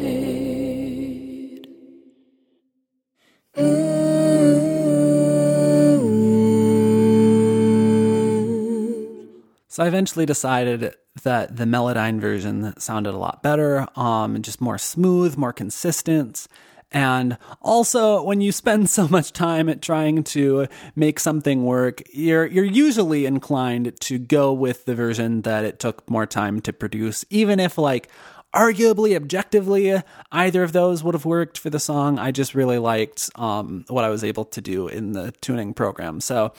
[9.69, 14.77] So I eventually decided that the Melodyne version sounded a lot better, um, just more
[14.79, 16.47] smooth, more consistent.
[16.91, 22.45] And also, when you spend so much time at trying to make something work, you're
[22.45, 27.25] you're usually inclined to go with the version that it took more time to produce,
[27.29, 28.09] even if like
[28.53, 32.17] arguably objectively either of those would have worked for the song.
[32.17, 36.21] I just really liked um, what I was able to do in the tuning program.
[36.21, 36.53] So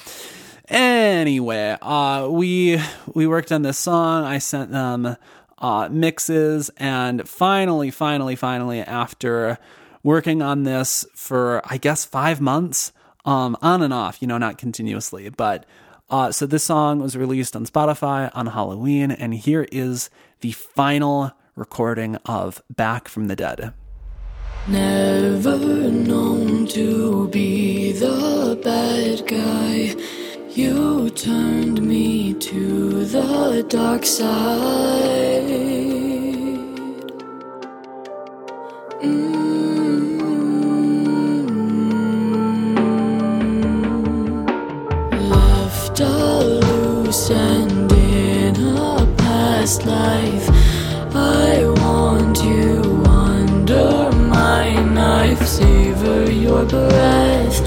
[0.69, 2.81] anyway, uh, we
[3.15, 4.25] we worked on this song.
[4.25, 5.17] I sent them
[5.59, 9.59] uh, mixes, and finally, finally, finally, after
[10.09, 12.93] working on this for I guess five months,
[13.27, 15.65] um, on and off, you know, not continuously, but.
[16.11, 20.09] Uh, so this song was released on Spotify on Halloween, and here is
[20.41, 23.75] the final recording of Back from the Dead.
[24.67, 29.95] Never known to be the bad guy.
[30.49, 35.49] You turned me to the dark side.
[39.03, 39.88] Mm.
[47.27, 50.49] In a past life.
[51.15, 55.45] I want you under my knife.
[55.45, 57.59] Savor your breath.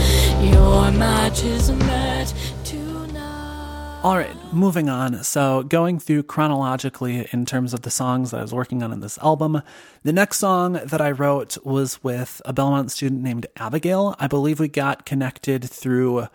[0.41, 2.33] Your match is met
[2.63, 3.99] tonight.
[4.03, 5.21] All right, moving on.
[5.25, 9.01] So, going through chronologically in terms of the songs that I was working on in
[9.01, 9.61] this album,
[10.03, 14.15] the next song that I wrote was with a Belmont student named Abigail.
[14.17, 16.29] I believe we got connected through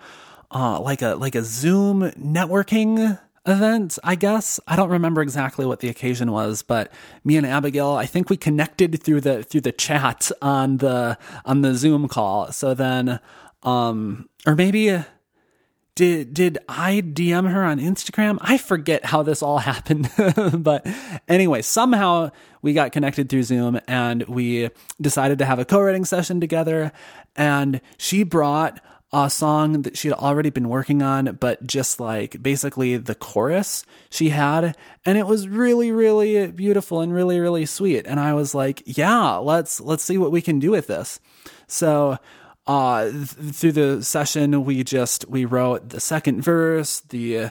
[0.51, 4.59] uh, like a like a Zoom networking event, I guess.
[4.67, 6.93] I don't remember exactly what the occasion was, but
[7.25, 11.63] me and Abigail, I think we connected through the through the chat on the on
[11.63, 12.53] the Zoom call.
[12.53, 13.21] So then
[13.63, 15.03] um or maybe
[15.95, 18.39] did did I DM her on Instagram?
[18.41, 20.11] I forget how this all happened,
[20.63, 20.87] but
[21.27, 22.31] anyway, somehow
[22.63, 24.71] we got connected through Zoom and we
[25.01, 26.93] decided to have a co-writing session together.
[27.35, 28.81] And she brought
[29.25, 33.87] a song that she had already been working on, but just like basically the chorus
[34.11, 38.07] she had, and it was really, really beautiful and really, really sweet.
[38.07, 41.19] And I was like, yeah, let's let's see what we can do with this.
[41.67, 42.19] So
[42.67, 47.49] uh th- through the session we just we wrote the second verse the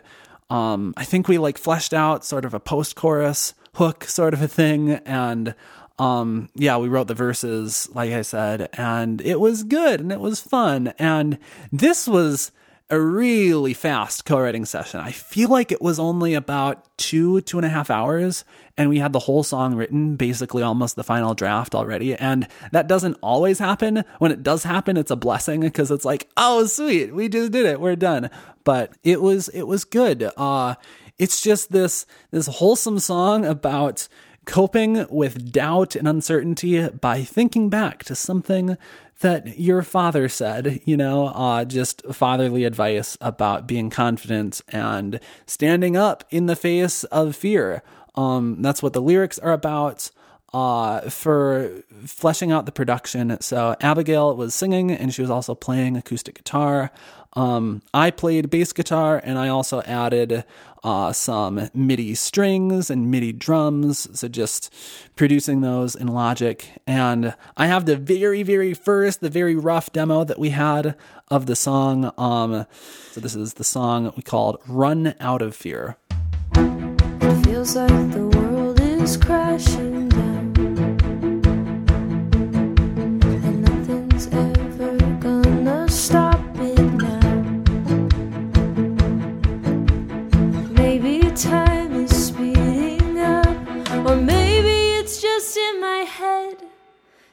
[0.49, 4.41] um i think we like fleshed out sort of a post chorus hook sort of
[4.41, 5.55] a thing and
[5.99, 10.19] um yeah we wrote the verses like i said and it was good and it
[10.19, 11.37] was fun and
[11.71, 12.51] this was
[12.89, 14.99] a really fast co-writing session.
[14.99, 18.45] I feel like it was only about two, two and a half hours,
[18.77, 22.13] and we had the whole song written, basically almost the final draft already.
[22.15, 24.03] And that doesn't always happen.
[24.19, 27.65] When it does happen, it's a blessing because it's like, oh, sweet, we just did
[27.65, 28.29] it, we're done.
[28.63, 30.29] But it was, it was good.
[30.37, 30.75] Uh,
[31.17, 34.07] it's just this, this wholesome song about
[34.45, 38.77] coping with doubt and uncertainty by thinking back to something
[39.19, 45.95] that your father said, you know, uh, just fatherly advice about being confident and standing
[45.95, 47.81] up in the face of fear.
[48.15, 50.11] Um, that's what the lyrics are about.
[50.55, 51.69] Uh, for
[52.05, 53.35] fleshing out the production.
[53.41, 56.91] So Abigail was singing and she was also playing acoustic guitar.
[57.33, 60.45] Um, I played bass guitar and I also added
[60.81, 64.07] uh, some MIDI strings and MIDI drums.
[64.17, 64.73] So just
[65.17, 66.65] producing those in Logic.
[66.87, 70.95] And I have the very, very first, the very rough demo that we had
[71.27, 72.13] of the song.
[72.17, 72.65] Um,
[73.11, 75.97] so this is the song we called Run Out of Fear.
[76.55, 80.04] It feels like the world is crashing
[91.35, 93.45] time is speeding up,
[94.07, 96.57] or maybe it's just in my head.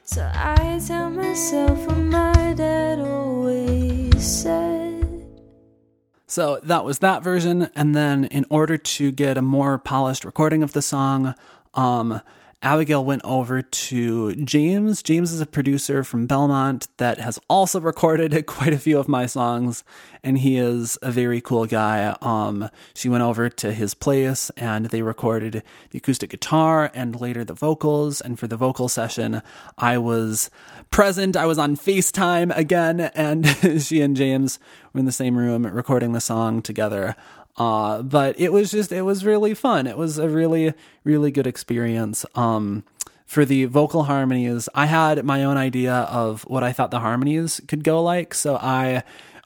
[0.03, 5.25] So I tell myself what my dad always said.
[6.27, 7.69] So that was that version.
[7.75, 11.35] And then in order to get a more polished recording of the song,
[11.73, 12.19] um,
[12.63, 15.03] Abigail went over to James.
[15.03, 19.25] James is a producer from Belmont that has also recorded quite a few of my
[19.25, 19.83] songs,
[20.23, 22.15] and he is a very cool guy.
[22.21, 27.43] Um, she went over to his place and they recorded the acoustic guitar and later
[27.43, 28.21] the vocals.
[28.21, 29.41] And for the vocal session,
[29.77, 30.49] I was
[30.89, 31.35] present.
[31.35, 33.45] I was on FaceTime again, and
[33.81, 34.57] she and James
[34.93, 37.17] were in the same room recording the song together.
[37.57, 39.87] Uh, but it was just, it was really fun.
[39.87, 40.73] It was a really,
[41.03, 42.25] really good experience.
[42.35, 42.83] Um,
[43.25, 47.61] for the vocal harmonies, I had my own idea of what I thought the harmonies
[47.67, 48.33] could go like.
[48.33, 49.03] So I,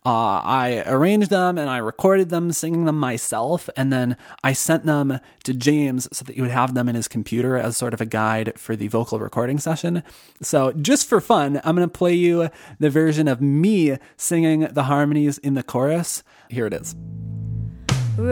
[0.07, 4.85] uh, I arranged them and I recorded them, singing them myself, and then I sent
[4.85, 7.99] them to James so that he would have them in his computer as sort of
[7.99, 10.03] a guide for the vocal recording session.
[10.41, 12.49] So, just for fun, I'm going to play you
[12.79, 16.23] the version of me singing the harmonies in the chorus.
[16.49, 16.95] Here it is.
[18.17, 18.23] So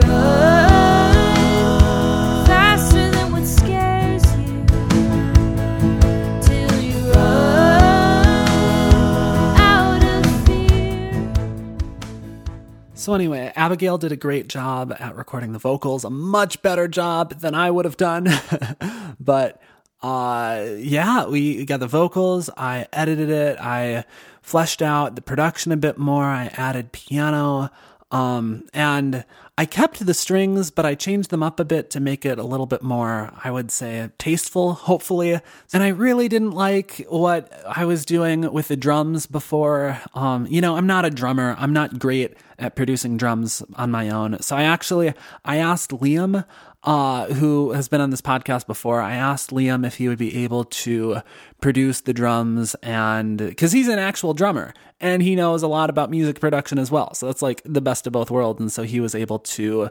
[13.13, 17.53] anyway, Abigail did a great job at recording the vocals, a much better job than
[17.53, 18.27] I would have done.
[19.19, 19.61] but
[20.01, 24.05] uh yeah, we got the vocals, I edited it, I
[24.41, 27.69] fleshed out the production a bit more, I added piano,
[28.11, 29.25] um and
[29.57, 32.43] I kept the strings, but I changed them up a bit to make it a
[32.43, 35.39] little bit more, I would say, tasteful, hopefully.
[35.71, 40.01] And I really didn't like what I was doing with the drums before.
[40.13, 41.55] Um, you know, I'm not a drummer.
[41.57, 44.41] I'm not great at producing drums on my own.
[44.41, 45.13] So I actually
[45.45, 46.43] I asked Liam
[46.85, 50.43] uh, who has been on this podcast before, I asked Liam if he would be
[50.43, 51.21] able to
[51.59, 56.11] produce the drums and because he's an actual drummer and he knows a lot about
[56.11, 57.13] music production as well.
[57.15, 58.61] So that's like the best of both worlds.
[58.61, 59.89] And so he was able to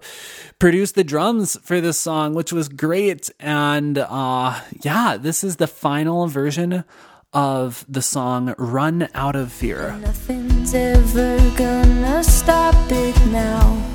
[0.60, 3.28] produce the drums for this song, which was great.
[3.40, 6.84] And uh, yeah, this is the final version
[7.32, 9.96] of the song Run Out of Fear.
[10.00, 13.93] Nothing's ever gonna stop it now.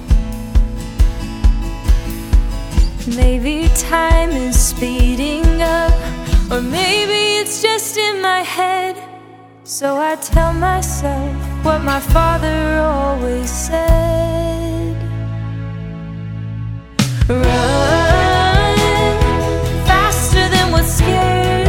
[3.15, 5.93] Maybe time is speeding up,
[6.51, 8.95] or maybe it's just in my head.
[9.69, 11.31] So I tell myself
[11.63, 14.95] what my father always said
[17.29, 17.45] Run
[19.85, 21.68] faster than what scares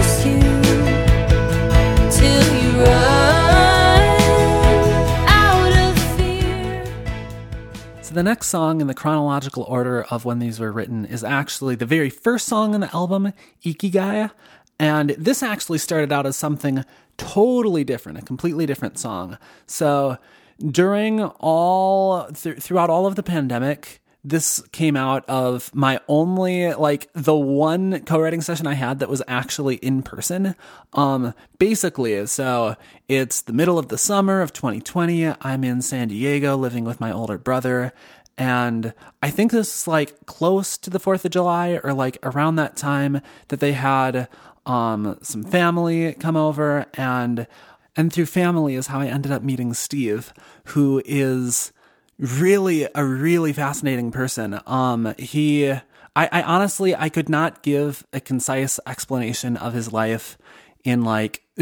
[8.10, 11.76] So the next song in the chronological order of when these were written is actually
[11.76, 13.32] the very first song on the album,
[13.64, 14.32] Ikigai.
[14.80, 16.84] And this actually started out as something
[17.18, 19.38] totally different, a completely different song.
[19.68, 20.18] So
[20.58, 27.08] during all, th- throughout all of the pandemic, this came out of my only like
[27.14, 30.54] the one co-writing session I had that was actually in person.
[30.92, 32.76] Um basically, so
[33.08, 35.34] it's the middle of the summer of 2020.
[35.40, 37.92] I'm in San Diego living with my older brother
[38.36, 42.56] and I think this is like close to the 4th of July or like around
[42.56, 44.28] that time that they had
[44.66, 47.46] um some family come over and
[47.96, 50.32] and through family is how I ended up meeting Steve,
[50.66, 51.72] who is
[52.20, 54.60] really a really fascinating person.
[54.66, 55.82] Um, he, I,
[56.16, 60.36] I honestly, I could not give a concise explanation of his life
[60.84, 61.42] in like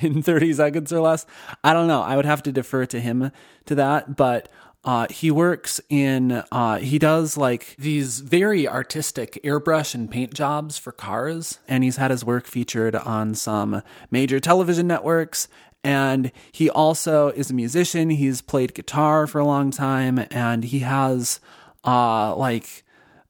[0.00, 1.26] in 30 seconds or less.
[1.62, 2.02] I don't know.
[2.02, 3.30] I would have to defer to him
[3.66, 4.48] to that, but
[4.86, 10.78] uh, he works in, uh, he does like these very artistic airbrush and paint jobs
[10.78, 11.58] for cars.
[11.66, 15.48] And he's had his work featured on some major television networks.
[15.86, 18.10] And he also is a musician.
[18.10, 20.26] He's played guitar for a long time.
[20.32, 21.38] And he has,
[21.84, 22.82] uh, like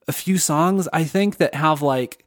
[0.09, 2.24] a few songs, I think, that have like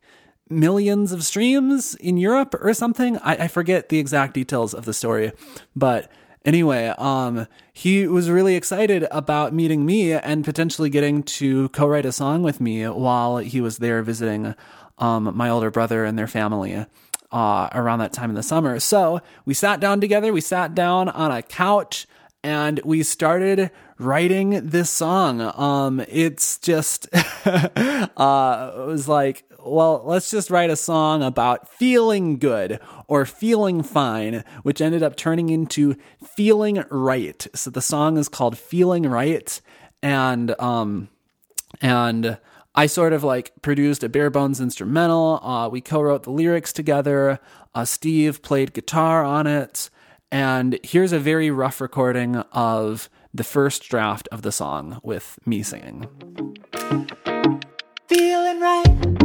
[0.47, 3.17] millions of streams in Europe or something.
[3.17, 5.31] I, I forget the exact details of the story,
[5.75, 6.11] but
[6.45, 12.11] anyway, um, he was really excited about meeting me and potentially getting to co-write a
[12.11, 14.55] song with me while he was there visiting
[14.99, 16.85] um, my older brother and their family
[17.31, 18.79] uh, around that time in the summer.
[18.79, 20.33] So we sat down together.
[20.33, 22.07] We sat down on a couch
[22.43, 25.41] and we started writing this song.
[25.41, 32.37] Um, it's just, uh, it was like, well, let's just write a song about feeling
[32.37, 37.45] good or feeling fine, which ended up turning into feeling right.
[37.53, 39.59] So the song is called Feeling Right.
[40.01, 41.09] And, um,
[41.81, 42.37] and
[42.75, 45.39] I sort of like produced a bare bones instrumental.
[45.43, 47.39] Uh, we co wrote the lyrics together.
[47.73, 49.89] Uh, Steve played guitar on it.
[50.31, 55.63] And here's a very rough recording of the first draft of the song with me
[55.63, 56.07] singing.
[58.07, 59.18] Feeling right,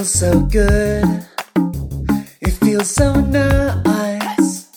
[0.00, 1.26] feels so good.
[2.40, 4.70] It feels so nice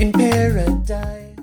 [0.00, 1.36] in paradise.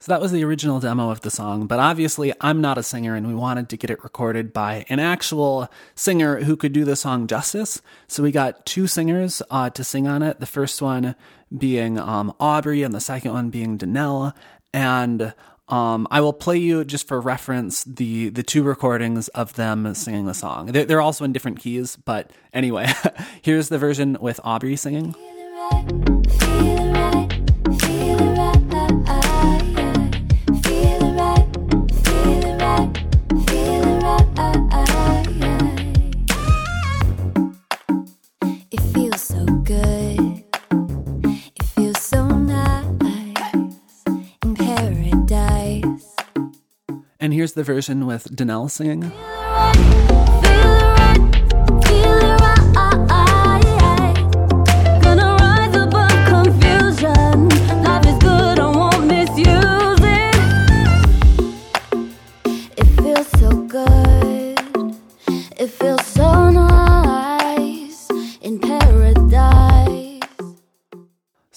[0.00, 3.14] So that was the original demo of the song, but obviously I'm not a singer
[3.14, 6.94] and we wanted to get it recorded by an actual singer who could do the
[6.94, 7.80] song justice.
[8.06, 10.40] So we got two singers uh, to sing on it.
[10.40, 11.14] The first one
[11.56, 14.34] being um, Aubrey and the second one being Danelle.
[14.74, 15.32] And
[15.68, 20.26] um, I will play you just for reference the the two recordings of them singing
[20.26, 20.66] the song.
[20.66, 22.92] They're, they're also in different keys, but anyway,
[23.42, 25.14] here's the version with Aubrey singing.
[25.16, 26.83] It
[47.24, 49.10] And here's the version with Danelle singing.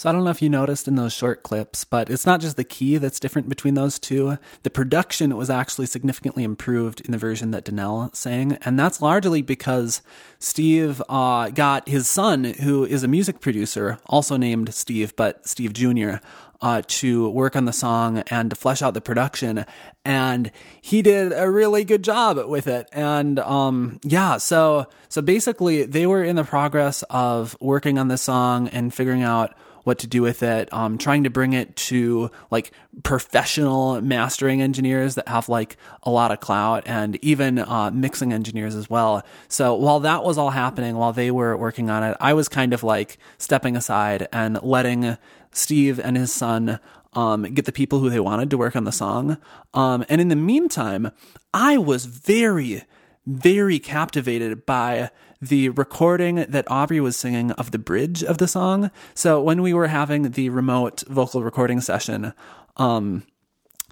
[0.07, 2.55] So I don't know if you noticed in those short clips, but it's not just
[2.55, 4.37] the key that's different between those two.
[4.63, 9.41] The production was actually significantly improved in the version that Danelle sang, and that's largely
[9.41, 10.01] because
[10.39, 15.73] Steve uh, got his son, who is a music producer, also named Steve, but Steve
[15.73, 16.25] Jr.,
[16.61, 19.65] uh, to work on the song and to flesh out the production.
[20.05, 20.51] And
[20.81, 22.87] he did a really good job with it.
[22.93, 28.17] And um, yeah, so so basically, they were in the progress of working on the
[28.17, 29.53] song and figuring out
[29.87, 32.71] what to do with it, um, trying to bring it to like
[33.03, 38.75] professional mastering engineers that have like a lot of clout and even uh, mixing engineers
[38.75, 39.23] as well.
[39.47, 42.73] So while that was all happening, while they were working on it, I was kind
[42.73, 45.17] of like stepping aside and letting
[45.53, 46.81] Steve and his son
[47.13, 49.37] um, get the people who they wanted to work on the song.
[49.73, 51.11] Um, and in the meantime,
[51.53, 52.83] I was very,
[53.25, 55.11] very captivated by
[55.41, 58.91] the recording that Aubrey was singing of the bridge of the song.
[59.13, 62.33] So when we were having the remote vocal recording session,
[62.77, 63.23] um,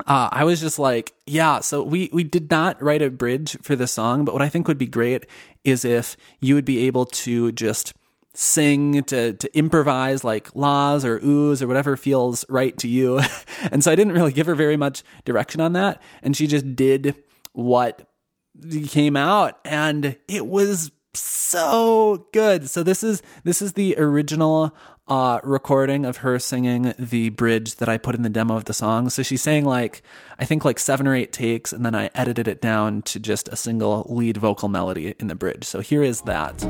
[0.07, 1.61] uh, I was just like, yeah.
[1.61, 4.67] So we we did not write a bridge for the song, but what I think
[4.67, 5.25] would be great
[5.63, 7.93] is if you would be able to just
[8.33, 13.21] sing to to improvise like laws or oohs or whatever feels right to you.
[13.71, 16.75] and so I didn't really give her very much direction on that, and she just
[16.75, 17.15] did
[17.53, 18.09] what
[18.89, 22.69] came out, and it was so good.
[22.69, 24.75] So this is this is the original
[25.07, 28.73] uh, recording of her singing the bridge that I put in the demo of the
[28.73, 29.09] song.
[29.09, 30.01] So she's saying like
[30.39, 33.47] I think like seven or eight takes, and then I edited it down to just
[33.49, 35.63] a single lead vocal melody in the bridge.
[35.63, 36.63] So here is that.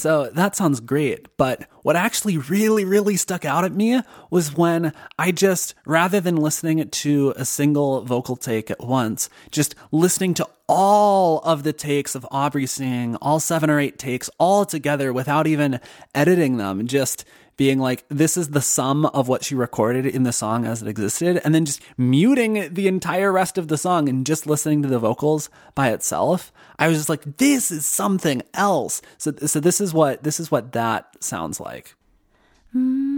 [0.00, 4.00] So that sounds great, but what actually really, really stuck out at me
[4.30, 9.74] was when I just, rather than listening to a single vocal take at once, just
[9.92, 14.64] listening to all of the takes of Aubrey singing, all seven or eight takes, all
[14.64, 15.80] together without even
[16.14, 17.24] editing them, just
[17.60, 20.88] being like, this is the sum of what she recorded in the song as it
[20.88, 24.88] existed, and then just muting the entire rest of the song and just listening to
[24.88, 26.52] the vocals by itself.
[26.78, 29.02] I was just like, this is something else.
[29.18, 31.79] So, so this is what this is what that sounds like.
[32.72, 33.10] Mm.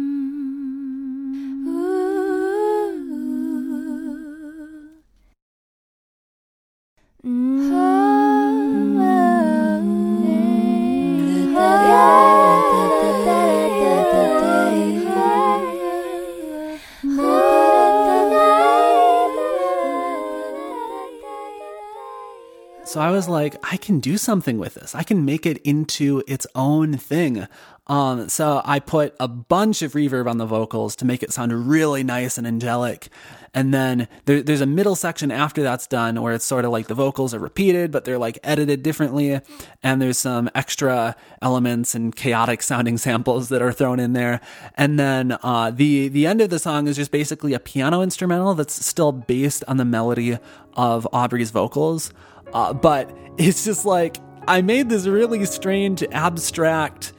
[22.93, 24.95] So I was like, I can do something with this.
[24.95, 27.47] I can make it into its own thing.
[27.86, 31.70] Um, so I put a bunch of reverb on the vocals to make it sound
[31.70, 33.09] really nice and angelic.
[33.55, 36.88] And then there, there's a middle section after that's done where it's sort of like
[36.88, 39.40] the vocals are repeated, but they're like edited differently.
[39.82, 44.43] And there's some extra elements and chaotic sounding samples that are thrown in there.
[44.74, 48.53] And then uh, the the end of the song is just basically a piano instrumental
[48.53, 50.36] that's still based on the melody
[50.74, 52.12] of Aubrey's vocals.
[52.53, 57.12] Uh, but it's just like I made this really strange, abstract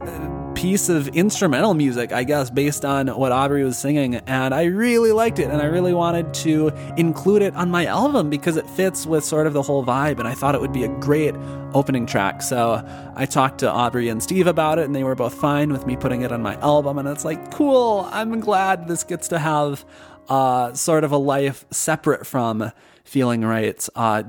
[0.00, 4.64] uh, piece of instrumental music, I guess, based on what Aubrey was singing, and I
[4.64, 8.68] really liked it, and I really wanted to include it on my album because it
[8.70, 11.34] fits with sort of the whole vibe, and I thought it would be a great
[11.74, 12.40] opening track.
[12.40, 12.82] So
[13.14, 15.94] I talked to Aubrey and Steve about it, and they were both fine with me
[15.94, 19.84] putting it on my album, and it's like, cool, I'm glad this gets to have
[20.28, 22.72] uh, sort of a life separate from
[23.04, 23.86] feeling right.
[23.94, 24.22] Uh,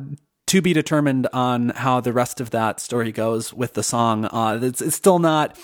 [0.48, 4.26] to be determined on how the rest of that story goes with the song.
[4.26, 5.58] Uh, it's, it's still not.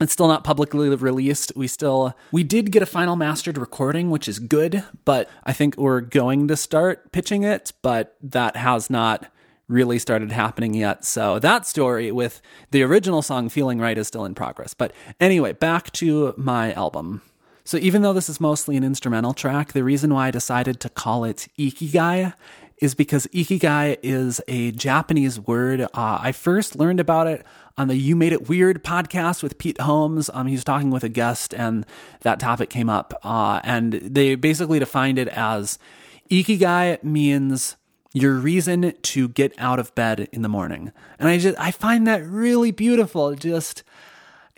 [0.00, 1.52] It's still not publicly released.
[1.54, 5.76] We still we did get a final mastered recording, which is good, but I think
[5.76, 9.26] we're going to start pitching it, but that has not
[9.68, 11.04] really started happening yet.
[11.04, 12.40] So that story with
[12.70, 14.72] the original song Feeling Right is still in progress.
[14.72, 17.20] But anyway, back to my album.
[17.64, 20.88] So even though this is mostly an instrumental track, the reason why I decided to
[20.88, 22.34] call it Ikigai
[22.80, 25.82] is because ikigai is a Japanese word.
[25.82, 27.44] Uh, I first learned about it
[27.76, 30.30] on the You Made It Weird podcast with Pete Holmes.
[30.32, 31.86] Um, he was talking with a guest, and
[32.20, 33.18] that topic came up.
[33.22, 35.78] Uh, and they basically defined it as
[36.30, 37.76] ikigai means
[38.12, 40.92] your reason to get out of bed in the morning.
[41.18, 43.34] And I just I find that really beautiful.
[43.34, 43.84] Just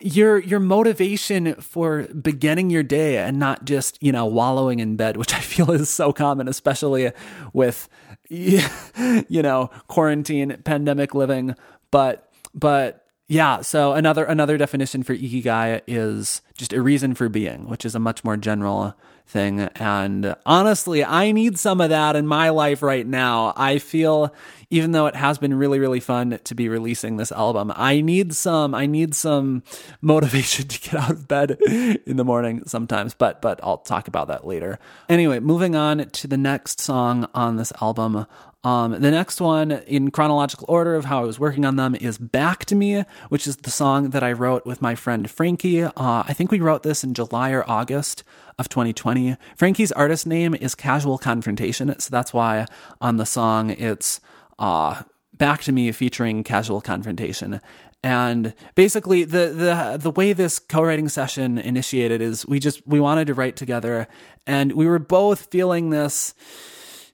[0.03, 5.17] your your motivation for beginning your day and not just you know wallowing in bed
[5.23, 7.13] which i feel is so common especially
[7.53, 7.89] with
[9.29, 11.55] you know quarantine pandemic living.
[11.91, 17.69] But but yeah so another another definition for ikigai is just a reason for being
[17.69, 18.95] which is a much more general
[19.27, 19.61] thing.
[19.77, 23.53] And honestly i need some of that in my life right now.
[23.57, 24.35] I feel
[24.71, 28.35] even though it has been really really fun to be releasing this album i need
[28.35, 29.63] some i need some
[30.01, 31.59] motivation to get out of bed
[32.07, 34.79] in the morning sometimes but but i'll talk about that later.
[35.09, 38.27] Anyway moving on to the next song on this album.
[38.65, 42.17] Um, the next one in chronological order of how I was working on them is
[42.17, 45.83] Back to Me, which is the song that I wrote with my friend Frankie.
[45.83, 48.23] Uh, I think we wrote this in July or August
[48.59, 49.37] of 2020.
[49.57, 52.67] Frankie's artist name is Casual Confrontation, so that's why
[53.01, 54.21] on the song it's
[54.59, 55.03] uh,
[55.35, 57.61] Back to Me featuring Casual Confrontation.
[58.05, 63.29] And basically the the the way this co-writing session initiated is we just we wanted
[63.29, 64.09] to write together
[64.47, 66.35] and we were both feeling this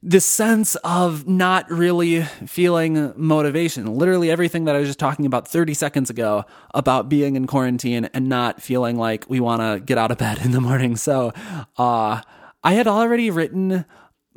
[0.02, 3.86] this sense of not really feeling motivation.
[3.94, 8.08] Literally everything that I was just talking about 30 seconds ago about being in quarantine
[8.14, 10.96] and not feeling like we want to get out of bed in the morning.
[10.96, 11.32] So,
[11.76, 12.22] uh,
[12.64, 13.84] I had already written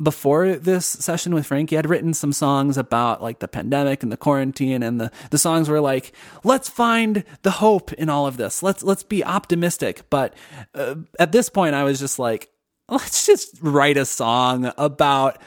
[0.01, 4.17] before this session with Frankie, I'd written some songs about like the pandemic and the
[4.17, 8.63] quarantine, and the, the songs were like, let's find the hope in all of this.
[8.63, 10.03] Let's let's be optimistic.
[10.09, 10.33] But
[10.73, 12.50] uh, at this point, I was just like,
[12.91, 15.41] let's just write a song about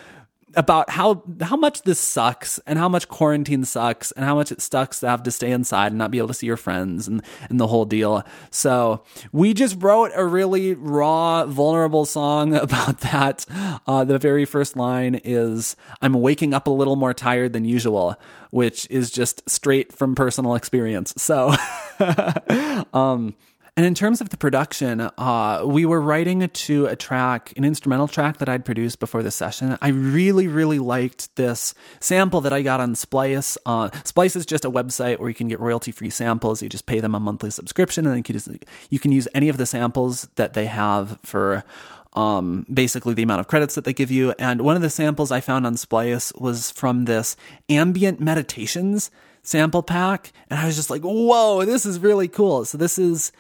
[0.57, 4.61] about how how much this sucks and how much quarantine sucks and how much it
[4.61, 7.23] sucks to have to stay inside and not be able to see your friends and
[7.49, 8.25] and the whole deal.
[8.51, 13.47] So we just wrote a really raw, vulnerable song about that.
[13.87, 18.17] Uh, the very first line is "I'm waking up a little more tired than usual,"
[18.51, 21.15] which is just straight from personal experience.
[21.17, 21.55] So,
[22.95, 23.35] um,
[23.77, 28.07] And in terms of the production, uh, we were writing to a track, an instrumental
[28.07, 29.77] track that I'd produced before the session.
[29.83, 33.59] I really, really liked this sample that I got on Splice.
[33.67, 36.63] Uh, Splice is just a website where you can get royalty free samples.
[36.63, 38.49] You just pay them a monthly subscription, and then you can, just,
[38.91, 41.65] you can use any of the samples that they have for
[42.13, 44.35] um, basically the amount of credits that they give you.
[44.39, 47.35] And one of the samples I found on Splice was from this
[47.69, 49.11] ambient meditations
[49.43, 50.33] sample pack.
[50.49, 52.65] And I was just like, whoa, this is really cool.
[52.65, 53.31] So this is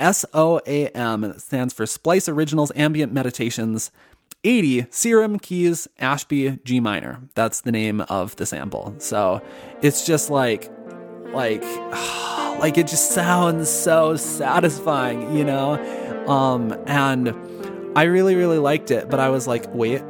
[0.00, 1.24] SOAM.
[1.24, 3.90] It stands for Splice Originals Ambient Meditations
[4.44, 7.20] 80 Serum Keys Ashby G minor.
[7.34, 8.94] That's the name of the sample.
[8.98, 9.42] So
[9.82, 10.70] it's just like,
[11.32, 11.62] like,
[12.60, 15.74] like it just sounds so satisfying, you know?
[16.28, 17.34] Um, and
[17.96, 20.02] I really, really liked it, but I was like, wait,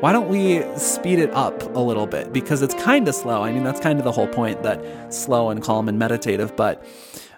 [0.00, 2.32] why don't we speed it up a little bit?
[2.32, 3.42] Because it's kind of slow.
[3.42, 6.84] I mean, that's kind of the whole point that slow and calm and meditative, but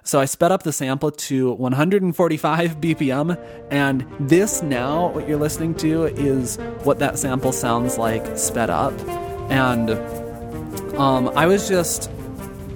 [0.07, 3.37] so I sped up the sample to 145 BPM,
[3.73, 8.93] and this now, what you're listening to, is what that sample sounds like sped up.
[9.51, 9.91] And
[10.97, 12.09] um, I was just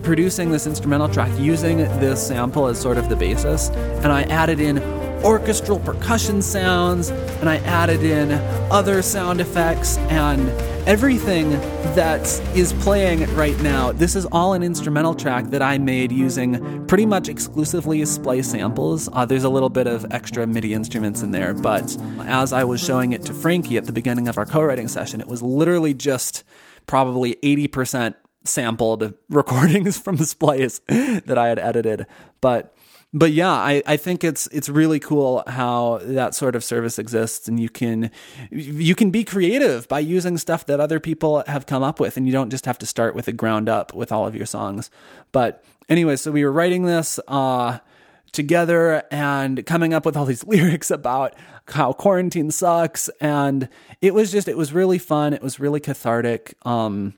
[0.02, 4.58] producing this instrumental track using this sample as sort of the basis, and I added
[4.58, 4.78] in
[5.24, 8.32] orchestral percussion sounds, and I added in
[8.70, 10.48] other sound effects and
[10.88, 11.50] everything
[11.94, 12.22] that
[12.54, 13.92] is playing right now.
[13.92, 19.08] This is all an instrumental track that I made using pretty much exclusively splice samples.
[19.12, 22.82] Uh, there's a little bit of extra MIDI instruments in there, but as I was
[22.82, 25.94] showing it to Frankie at the beginning of our co writing session, it was literally
[25.94, 26.44] just
[26.86, 28.14] probably 80%
[28.44, 32.06] sampled recordings from the Splice that I had edited.
[32.40, 32.74] But
[33.12, 37.48] but yeah, I, I think it's it's really cool how that sort of service exists,
[37.48, 38.10] and you can
[38.50, 42.26] you can be creative by using stuff that other people have come up with, and
[42.26, 44.90] you don't just have to start with a ground up with all of your songs.
[45.32, 47.78] But anyway, so we were writing this uh,
[48.30, 51.34] together and coming up with all these lyrics about
[51.66, 53.68] how quarantine sucks, and
[54.00, 55.32] it was just it was really fun.
[55.32, 56.54] It was really cathartic.
[56.62, 57.14] Um,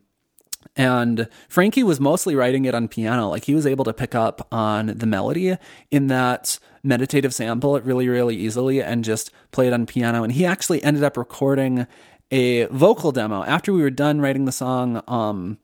[0.76, 3.28] and Frankie was mostly writing it on piano.
[3.28, 5.56] Like he was able to pick up on the melody
[5.90, 10.22] in that meditative sample really, really easily and just play it on piano.
[10.22, 11.86] And he actually ended up recording
[12.30, 15.02] a vocal demo after we were done writing the song.
[15.06, 15.58] Um,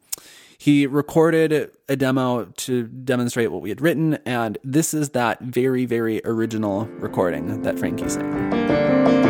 [0.59, 5.86] he recorded a demo to demonstrate what we had written, and this is that very,
[5.86, 9.27] very original recording that Frankie sang.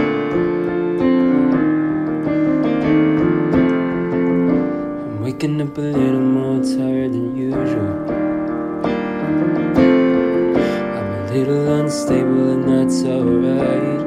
[5.28, 8.08] Waking up a little more tired than usual.
[10.96, 14.00] I'm a little unstable, and that's alright.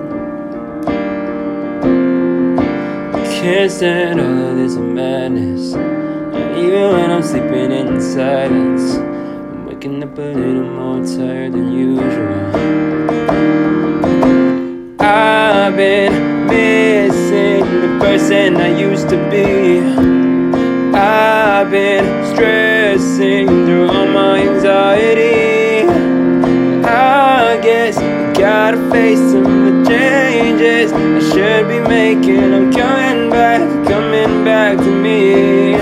[3.13, 5.73] I can't stand all of this madness.
[5.73, 11.71] And even when I'm sleeping in silence, I'm waking up a little more tired than
[11.71, 12.49] usual.
[14.99, 20.10] I've been missing the person I used to be.
[21.13, 25.85] I've been stressing through all my anxiety.
[26.87, 32.53] I guess I gotta face some of the changes I should be making.
[32.53, 33.59] I'm coming back,
[33.89, 35.75] coming back to me.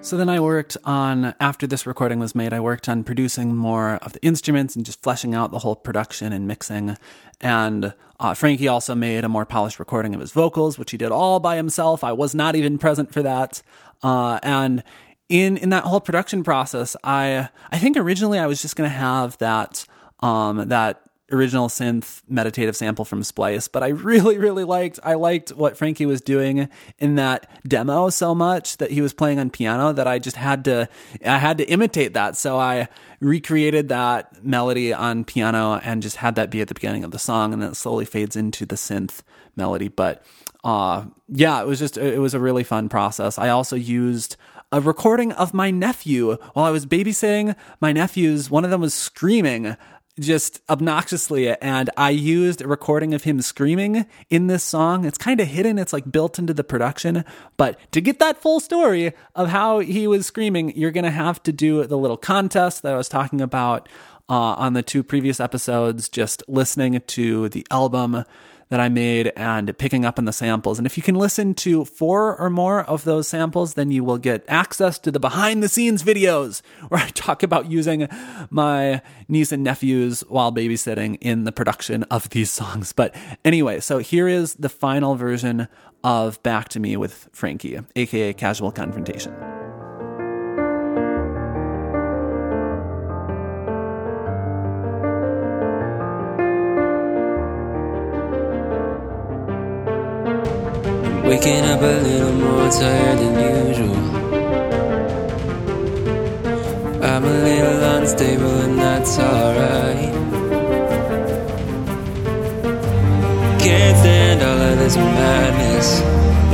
[0.00, 3.96] So then I worked on, after this recording was made, I worked on producing more
[3.96, 6.96] of the instruments and just fleshing out the whole production and mixing.
[7.40, 11.12] And uh, Frankie also made a more polished recording of his vocals, which he did
[11.12, 12.02] all by himself.
[12.02, 13.62] I was not even present for that.
[14.02, 14.82] Uh, and
[15.28, 19.36] in in that whole production process, I I think originally I was just gonna have
[19.38, 19.84] that
[20.20, 21.02] um, that
[21.32, 26.06] original synth meditative sample from Splice, but I really, really liked I liked what Frankie
[26.06, 26.68] was doing
[26.98, 30.64] in that demo so much that he was playing on piano that I just had
[30.66, 30.88] to
[31.24, 32.36] I had to imitate that.
[32.36, 32.88] So I
[33.20, 37.18] recreated that melody on piano and just had that be at the beginning of the
[37.18, 39.22] song and then it slowly fades into the synth
[39.56, 39.88] melody.
[39.88, 40.24] But
[40.62, 43.38] uh yeah, it was just it was a really fun process.
[43.38, 44.36] I also used
[44.72, 48.50] a recording of my nephew while I was babysitting my nephews.
[48.50, 49.76] One of them was screaming
[50.18, 55.04] just obnoxiously and I used a recording of him screaming in this song.
[55.04, 57.24] It's kind of hidden, it's like built into the production,
[57.56, 61.52] but to get that full story of how he was screaming, you're to have to
[61.52, 63.88] do the little contest that I was talking about
[64.28, 68.24] uh, on the two previous episodes, just listening to the album
[68.68, 70.78] that I made and picking up on the samples.
[70.78, 74.18] And if you can listen to four or more of those samples, then you will
[74.18, 78.08] get access to the behind the scenes videos where I talk about using
[78.50, 82.92] my niece and nephews while babysitting in the production of these songs.
[82.92, 83.14] But
[83.44, 85.68] anyway, so here is the final version
[86.02, 89.55] of Back to Me with Frankie, aka Casual Confrontation.
[101.26, 103.34] Waking up a little more tired than
[103.66, 103.96] usual.
[107.02, 110.12] I'm a little unstable and that's alright.
[113.60, 116.00] Can't stand all of this madness.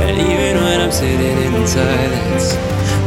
[0.01, 2.55] And even when I'm sitting in silence,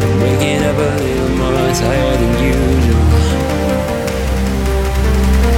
[0.02, 3.06] I'm waking up a little more tired than usual.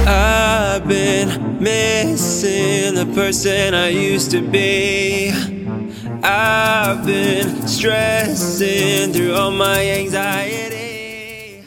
[0.07, 1.29] I've been
[1.61, 5.33] missing the person I used to be.
[6.31, 11.63] I've been stressing through all my anxiety.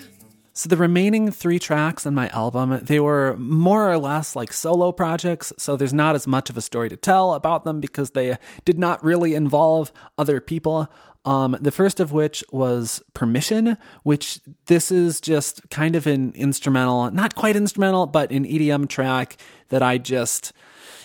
[0.53, 4.93] So the remaining three tracks on my album, they were more or less like solo
[4.93, 8.39] projects, so there's not as much of a story to tell about them because they
[8.65, 10.89] did not really involve other people.
[11.25, 17.11] Um, the first of which was Permission, which this is just kind of an instrumental,
[17.11, 19.39] not quite instrumental, but an EDM track
[19.71, 20.53] that I just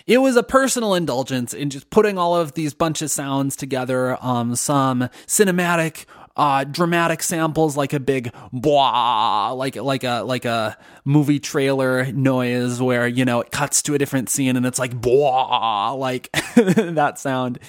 [0.07, 4.17] it was a personal indulgence in just putting all of these bunch of sounds together.
[4.21, 6.05] Um, some cinematic,
[6.37, 12.81] uh, dramatic samples like a big blah, like like a like a movie trailer noise
[12.81, 17.19] where you know it cuts to a different scene and it's like blah, like that
[17.19, 17.59] sound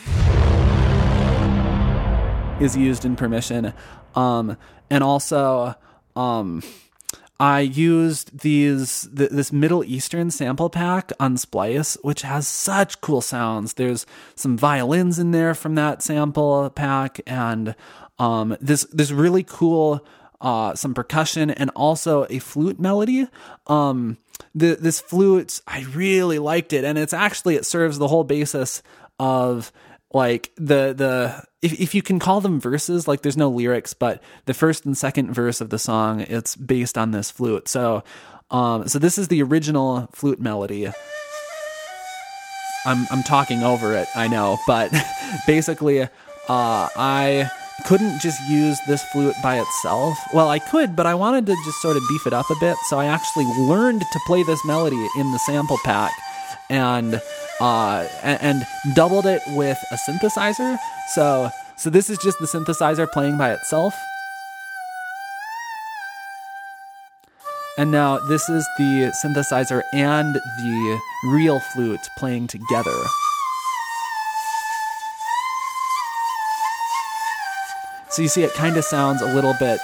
[2.60, 3.74] is used in permission.
[4.14, 4.56] Um,
[4.90, 5.74] and also,
[6.14, 6.62] um,
[7.40, 13.20] I used these th- this Middle Eastern sample pack on Splice, which has such cool
[13.20, 13.74] sounds.
[13.74, 17.76] There's some violins in there from that sample pack, and
[18.18, 20.04] um, this this really cool
[20.40, 23.28] uh, some percussion and also a flute melody.
[23.66, 24.18] Um,
[24.54, 28.82] the, this flute, I really liked it, and it's actually it serves the whole basis
[29.18, 29.72] of
[30.12, 34.22] like the the if, if you can call them verses like there's no lyrics but
[34.46, 37.68] the first and second verse of the song it's based on this flute.
[37.68, 38.02] So
[38.50, 40.86] um so this is the original flute melody.
[42.86, 44.90] I'm i'm talking over it i know but
[45.46, 46.08] basically uh
[46.48, 47.50] i
[47.86, 50.18] couldn't just use this flute by itself.
[50.32, 52.76] Well i could but i wanted to just sort of beef it up a bit
[52.88, 56.12] so i actually learned to play this melody in the sample pack
[56.70, 57.20] and
[57.60, 60.78] uh, and, and doubled it with a synthesizer.
[61.14, 63.94] So so this is just the synthesizer playing by itself.
[67.78, 73.04] And now this is the synthesizer and the real flute playing together.
[78.10, 79.78] So you see it kind of sounds a little bit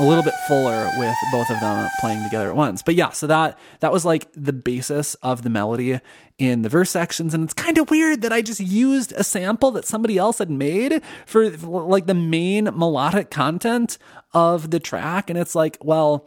[0.00, 2.82] a little bit fuller with both of them playing together at once.
[2.82, 6.00] But yeah, so that that was like the basis of the melody
[6.38, 9.70] in the verse sections and it's kind of weird that I just used a sample
[9.72, 13.98] that somebody else had made for like the main melodic content
[14.32, 16.26] of the track and it's like, well,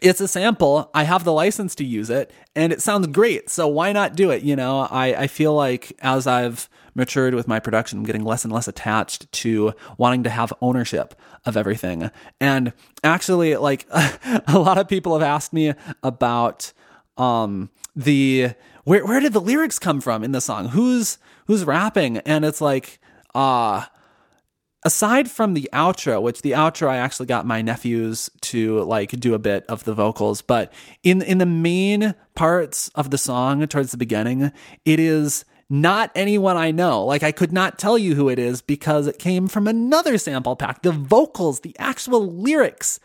[0.00, 0.90] it's a sample.
[0.92, 3.48] I have the license to use it and it sounds great.
[3.48, 4.42] So why not do it?
[4.42, 8.44] You know, I, I feel like as I've matured with my production, I'm getting less
[8.44, 11.14] and less attached to wanting to have ownership
[11.44, 12.10] of everything.
[12.40, 12.72] And
[13.02, 16.72] actually, like a lot of people have asked me about
[17.16, 18.50] um the
[18.84, 20.68] where where did the lyrics come from in the song?
[20.68, 22.18] Who's who's rapping?
[22.18, 22.98] And it's like
[23.34, 23.86] uh
[24.82, 29.34] aside from the outro, which the outro I actually got my nephews to like do
[29.34, 30.72] a bit of the vocals, but
[31.02, 34.52] in in the main parts of the song towards the beginning,
[34.84, 37.04] it is not anyone I know.
[37.04, 40.56] Like I could not tell you who it is because it came from another sample
[40.56, 40.82] pack.
[40.82, 43.00] The vocals, the actual lyrics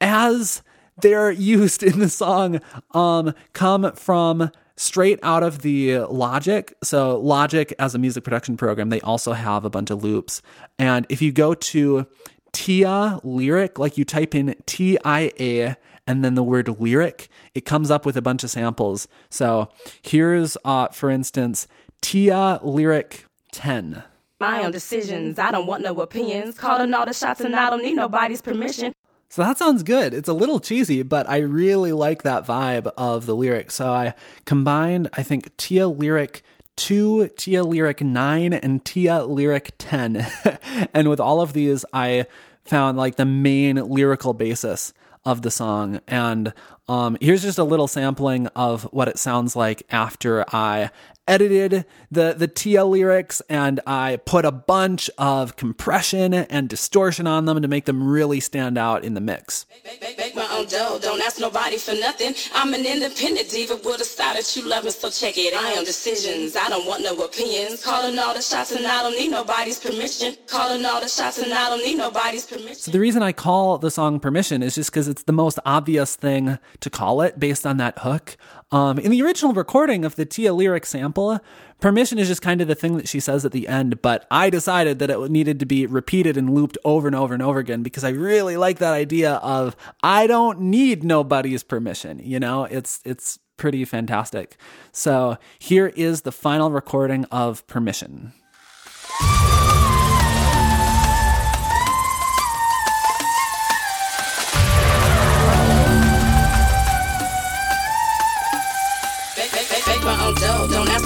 [0.00, 0.62] as
[1.00, 2.60] they're used in the song
[2.92, 4.50] um come from
[4.80, 6.74] straight out of the Logic.
[6.82, 10.40] So, Logic, as a music production program, they also have a bunch of loops.
[10.78, 12.06] And if you go to
[12.52, 17.64] Tia Lyric, like you type in T I A and then the word lyric, it
[17.64, 19.06] comes up with a bunch of samples.
[19.28, 19.68] So,
[20.02, 21.68] here's, uh, for instance,
[22.00, 24.02] Tia Lyric 10.
[24.40, 25.38] My own decisions.
[25.38, 26.58] I don't want no opinions.
[26.58, 28.94] Calling all the shots and I don't need nobody's permission.
[29.28, 30.12] So that sounds good.
[30.12, 33.70] It's a little cheesy, but I really like that vibe of the lyric.
[33.70, 36.42] So I combined, I think, Tia Lyric
[36.76, 40.26] 2, Tia Lyric 9, and Tia Lyric 10.
[40.94, 42.26] and with all of these, I
[42.64, 44.92] found like the main lyrical basis
[45.24, 46.00] of the song.
[46.06, 46.52] And
[46.88, 50.90] um, here's just a little sampling of what it sounds like after I
[51.28, 57.44] edited the the Tia lyrics and I put a bunch of compression and distortion on
[57.44, 59.64] them to make them really stand out in the mix.
[59.84, 60.98] Bake, bake, bake my own dough.
[61.00, 62.34] Don't ask nobody for nothing.
[62.54, 65.54] I'm an independent diva with a style that you love me, so check it.
[65.54, 66.56] I own decisions.
[66.56, 67.84] I don't want no opinions.
[67.84, 70.36] Calling all the shots and I don't need nobody's permission.
[70.46, 72.74] Calling all the shots and I don't need nobody's permission.
[72.74, 76.16] So the reason I call the song Permission is just because it's the most obvious
[76.16, 78.36] thing to call it based on that hook.
[78.72, 81.40] Um, in the original recording of the Tia lyric sample,
[81.80, 84.50] permission is just kind of the thing that she says at the end, but I
[84.50, 87.82] decided that it needed to be repeated and looped over and over and over again
[87.82, 92.20] because I really like that idea of I don't need nobody's permission.
[92.22, 94.56] You know, it's it's pretty fantastic.
[94.92, 98.32] So here is the final recording of Permission.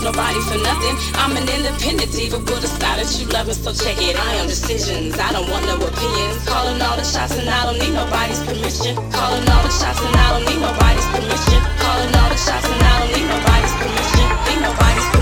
[0.05, 0.95] Nobody for nothing.
[1.17, 4.15] I'm an independent diva with a style that you love, and so check it.
[4.21, 5.19] I am decisions.
[5.19, 6.45] I don't want no opinions.
[6.45, 8.95] Calling all the shots, and I don't need nobody's permission.
[9.11, 11.61] Calling all the shots, and I don't need nobody's permission.
[11.81, 14.27] Calling all the shots, and I don't need nobody's permission.
[14.45, 15.14] Need nobody's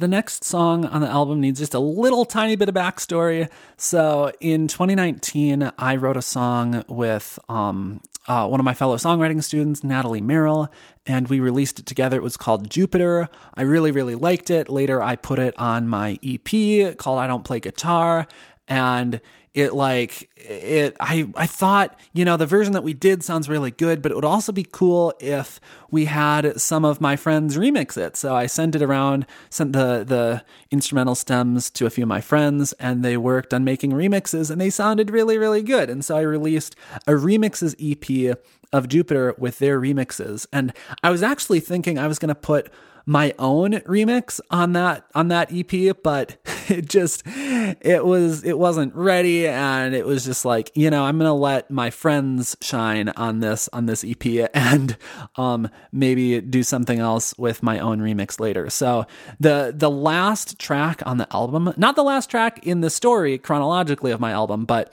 [0.00, 3.50] the next song on the album needs just a little tiny bit of backstory.
[3.76, 9.44] So in 2019, I wrote a song with um, uh, one of my fellow songwriting
[9.44, 10.72] students, Natalie Merrill,
[11.04, 12.16] and we released it together.
[12.16, 13.28] It was called Jupiter.
[13.54, 14.70] I really, really liked it.
[14.70, 18.26] Later, I put it on my EP called I Don't Play Guitar,
[18.68, 19.20] and
[19.52, 23.72] it like it I I thought, you know, the version that we did sounds really
[23.72, 27.96] good, but it would also be cool if we had some of my friends remix
[27.96, 28.16] it.
[28.16, 32.20] So I sent it around, sent the the instrumental stems to a few of my
[32.20, 35.90] friends and they worked on making remixes and they sounded really really good.
[35.90, 36.76] And so I released
[37.08, 38.38] a remixes EP
[38.72, 40.46] of Jupiter with their remixes.
[40.52, 40.72] And
[41.02, 42.70] I was actually thinking I was going to put
[43.06, 46.36] my own remix on that on that EP, but
[46.78, 51.18] it just it was it wasn't ready and it was just like, you know, I'm
[51.18, 54.96] to let my friends shine on this on this EP and
[55.36, 58.70] um maybe do something else with my own remix later.
[58.70, 59.06] So
[59.38, 64.12] the the last track on the album, not the last track in the story chronologically
[64.12, 64.92] of my album, but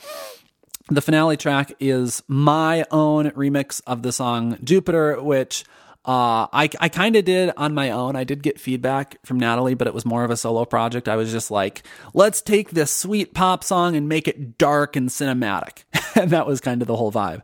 [0.89, 5.65] the finale track is my own remix of the song Jupiter, which
[6.07, 8.15] uh, I, I kind of did on my own.
[8.15, 11.09] I did get feedback from Natalie, but it was more of a solo project.
[11.09, 11.83] I was just like,
[12.13, 15.83] let's take this sweet pop song and make it dark and cinematic.
[16.15, 17.41] and that was kind of the whole vibe.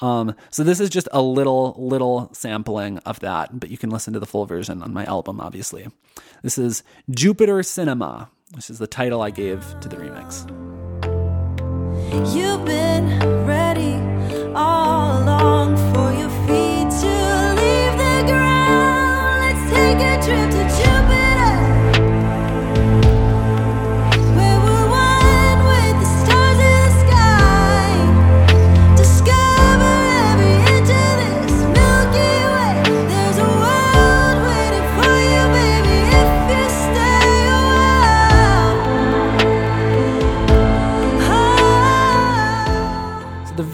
[0.00, 4.14] Um, so this is just a little, little sampling of that, but you can listen
[4.14, 5.86] to the full version on my album, obviously.
[6.42, 10.48] This is Jupiter Cinema, which is the title I gave to the remix.
[12.34, 13.94] You've been ready
[14.54, 16.30] all along for your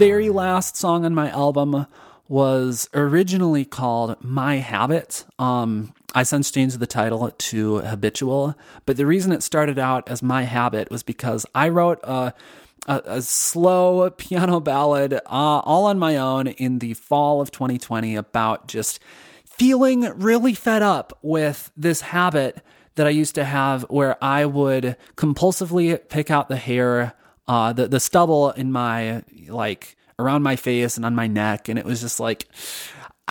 [0.05, 1.87] very last song on my album
[2.29, 5.25] was originally called My Habit.
[5.39, 8.55] Um, I since changed the title to Habitual,
[8.85, 12.35] but the reason it started out as My Habit was because I wrote a
[12.87, 18.17] a, a slow piano ballad uh, all on my own in the fall of 2020
[18.17, 18.99] about just
[19.45, 22.63] feeling really fed up with this habit
[22.95, 27.15] that I used to have where I would compulsively pick out the hair,
[27.47, 31.69] uh, the, the stubble in my, like, around my face and on my neck.
[31.69, 32.49] And it was just like,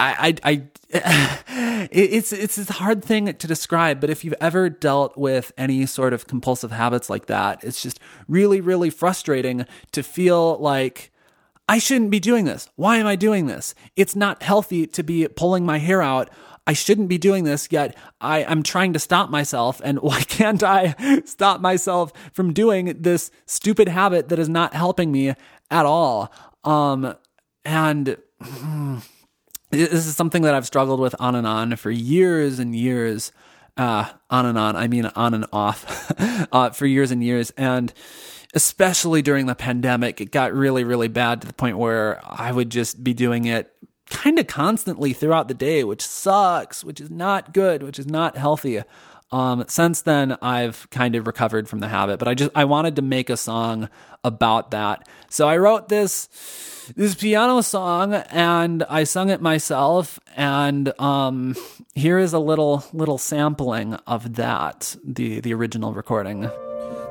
[0.02, 5.18] I, I, I it's, it's a hard thing to describe, but if you've ever dealt
[5.18, 10.58] with any sort of compulsive habits like that, it's just really, really frustrating to feel
[10.58, 11.12] like,
[11.70, 12.68] I shouldn't be doing this.
[12.76, 13.74] Why am I doing this?
[13.96, 16.30] It's not healthy to be pulling my hair out.
[16.68, 19.80] I shouldn't be doing this, yet I, I'm trying to stop myself.
[19.84, 25.12] And why can't I stop myself from doing this stupid habit that is not helping
[25.12, 25.34] me
[25.70, 26.34] at all?
[26.64, 27.16] Um,
[27.64, 28.18] and
[29.72, 33.32] this is something that I've struggled with on and on for years and years.
[33.78, 34.76] Uh, on and on.
[34.76, 36.14] I mean, on and off
[36.52, 37.52] uh, for years and years.
[37.52, 37.94] And
[38.54, 42.70] especially during the pandemic, it got really, really bad to the point where I would
[42.70, 43.74] just be doing it
[44.12, 48.38] kind of constantly throughout the day, which sucks, which is not good, which is not
[48.38, 48.84] healthy.
[49.32, 52.98] Um, since then, I've kind of recovered from the habit, but I just I wanted
[52.98, 53.90] to make a song
[54.24, 55.08] about that.
[55.30, 56.28] So I wrote this
[56.96, 60.20] this piano song and I sung it myself.
[60.36, 61.56] And um,
[61.96, 66.50] here is a little little sampling of that, the the original recording.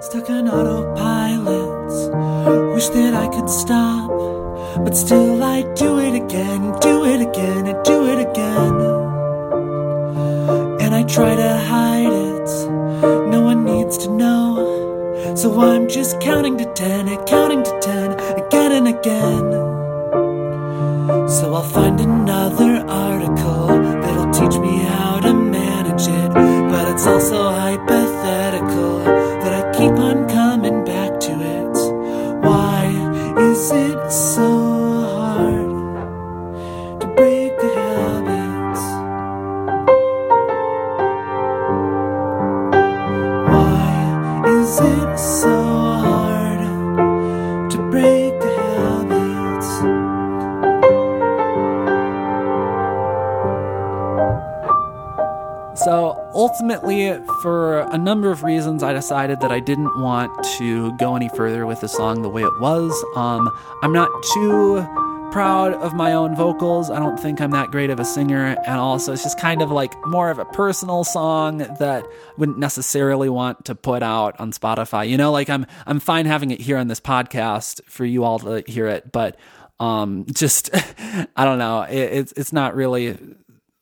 [0.01, 1.80] Stuck on autopilot.
[2.74, 4.10] Wish that I could stop.
[4.84, 8.80] But still, I do it again, do it again, and do it again.
[11.12, 12.48] Try to hide it.
[13.30, 15.34] No one needs to know.
[15.34, 19.50] So I'm just counting to ten and counting to ten again and again.
[21.28, 23.66] So I'll find another article
[24.02, 26.32] that'll teach me how to manage it.
[26.32, 28.09] But it's also hypothetical
[56.51, 61.28] ultimately, for a number of reasons, I decided that I didn't want to go any
[61.28, 62.93] further with the song the way it was.
[63.14, 63.48] Um,
[63.82, 64.85] I'm not too
[65.31, 66.90] proud of my own vocals.
[66.90, 69.70] I don't think I'm that great of a singer, and also it's just kind of
[69.70, 74.51] like more of a personal song that I wouldn't necessarily want to put out on
[74.51, 75.09] Spotify.
[75.09, 78.40] You know, like I'm I'm fine having it here on this podcast for you all
[78.40, 79.39] to hear it, but
[79.78, 80.70] um, just
[81.36, 81.82] I don't know.
[81.82, 83.16] It, it's it's not really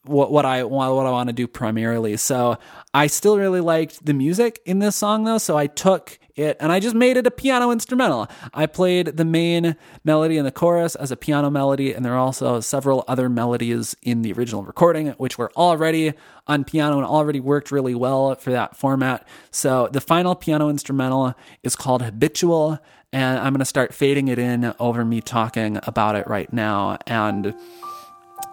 [0.09, 2.16] what what I what I want to do primarily.
[2.16, 2.59] So
[2.94, 6.70] I still really liked the music in this song though, so I took it and
[6.72, 8.28] I just made it a piano instrumental.
[8.55, 12.18] I played the main melody and the chorus as a piano melody, and there are
[12.18, 16.14] also several other melodies in the original recording, which were already
[16.47, 19.26] on piano and already worked really well for that format.
[19.51, 22.78] So the final piano instrumental is called Habitual,
[23.12, 26.98] and I'm gonna start fading it in over me talking about it right now.
[27.06, 27.55] And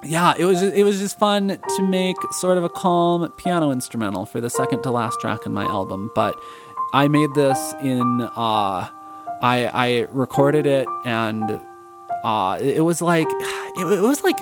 [0.05, 4.25] yeah, it was it was just fun to make sort of a calm piano instrumental
[4.25, 6.11] for the second to last track in my album.
[6.15, 6.39] But
[6.93, 8.87] I made this in uh,
[9.41, 11.59] I I recorded it and
[12.23, 13.27] uh, it, was like
[13.77, 14.39] it, it was like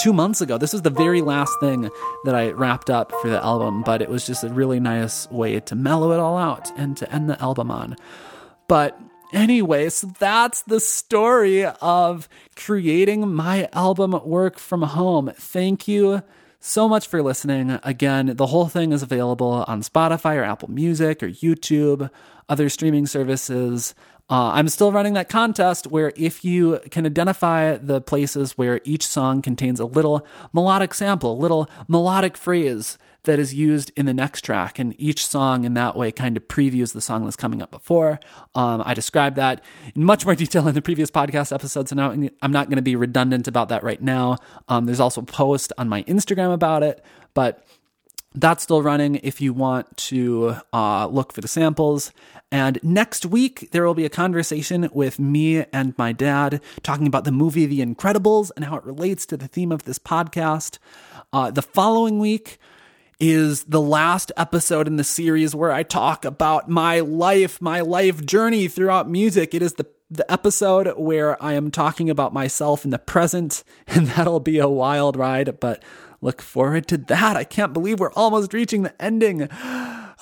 [0.00, 0.58] two months ago.
[0.58, 1.90] This was the very last thing
[2.24, 5.60] that I wrapped up for the album, but it was just a really nice way
[5.60, 7.96] to mellow it all out and to end the album on.
[8.68, 8.98] But
[9.36, 15.30] anyway, so that's the story of creating my album work from home.
[15.36, 16.22] Thank you
[16.58, 17.78] so much for listening.
[17.84, 22.10] Again, the whole thing is available on Spotify or Apple Music or YouTube,
[22.48, 23.94] other streaming services.
[24.28, 29.06] Uh, I'm still running that contest where if you can identify the places where each
[29.06, 34.14] song contains a little melodic sample, a little melodic phrase that is used in the
[34.14, 37.62] next track, and each song in that way kind of previews the song that's coming
[37.62, 38.18] up before.
[38.54, 39.62] Um, I described that
[39.94, 42.82] in much more detail in the previous podcast episodes, and now I'm not going to
[42.82, 44.38] be redundant about that right now.
[44.68, 47.04] Um, there's also a post on my Instagram about it,
[47.34, 47.64] but
[48.36, 52.12] that's still running if you want to uh, look for the samples.
[52.52, 57.24] And next week, there will be a conversation with me and my dad talking about
[57.24, 60.78] the movie The Incredibles and how it relates to the theme of this podcast.
[61.32, 62.58] Uh, the following week,
[63.18, 68.24] is the last episode in the series where I talk about my life, my life
[68.24, 69.54] journey throughout music.
[69.54, 74.06] It is the the episode where I am talking about myself in the present, and
[74.08, 75.82] that'll be a wild ride, but
[76.20, 77.36] look forward to that.
[77.36, 79.48] I can't believe we're almost reaching the ending.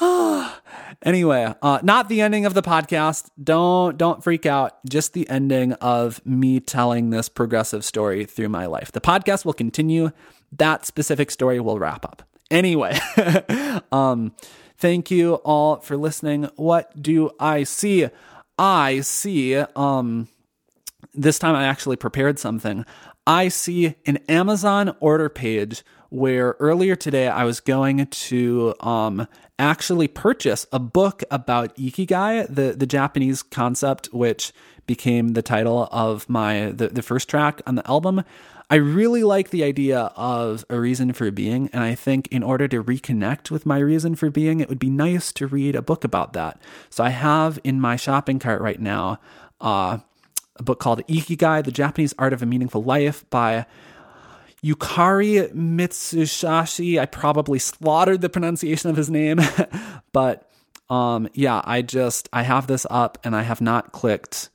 [1.02, 3.30] anyway, uh, not the ending of the podcast.
[3.42, 4.84] Don't don't freak out.
[4.88, 8.92] Just the ending of me telling this progressive story through my life.
[8.92, 10.10] The podcast will continue.
[10.52, 12.22] That specific story will wrap up.
[12.50, 12.98] Anyway,
[13.92, 14.34] um,
[14.76, 16.48] thank you all for listening.
[16.56, 18.08] What do I see?
[18.58, 20.28] I see, um,
[21.14, 22.84] this time I actually prepared something.
[23.26, 29.26] I see an Amazon order page where earlier today I was going to um,
[29.59, 34.52] actually purchase a book about ikigai, the the Japanese concept, which
[34.86, 38.24] became the title of my the, the first track on the album.
[38.70, 42.66] I really like the idea of a reason for being, and I think in order
[42.68, 46.02] to reconnect with my reason for being, it would be nice to read a book
[46.02, 46.60] about that.
[46.89, 49.20] So I have in my shopping cart right now
[49.60, 49.98] uh,
[50.56, 53.66] a book called Ikigai: The Japanese Art of a Meaningful Life by
[54.65, 56.99] Yukari Mitsusashi.
[56.99, 59.41] I probably slaughtered the pronunciation of his name,
[60.12, 60.51] but
[60.89, 64.49] um, yeah, I just I have this up and I have not clicked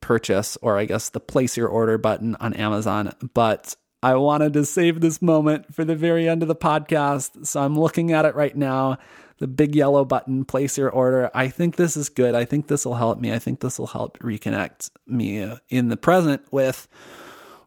[0.00, 4.64] purchase or I guess the place your order button on Amazon, but I wanted to
[4.64, 8.34] save this moment for the very end of the podcast, so I'm looking at it
[8.34, 8.98] right now.
[9.38, 11.30] The big yellow button, place your order.
[11.34, 12.36] I think this is good.
[12.36, 13.32] I think this will help me.
[13.32, 16.86] I think this will help reconnect me in the present with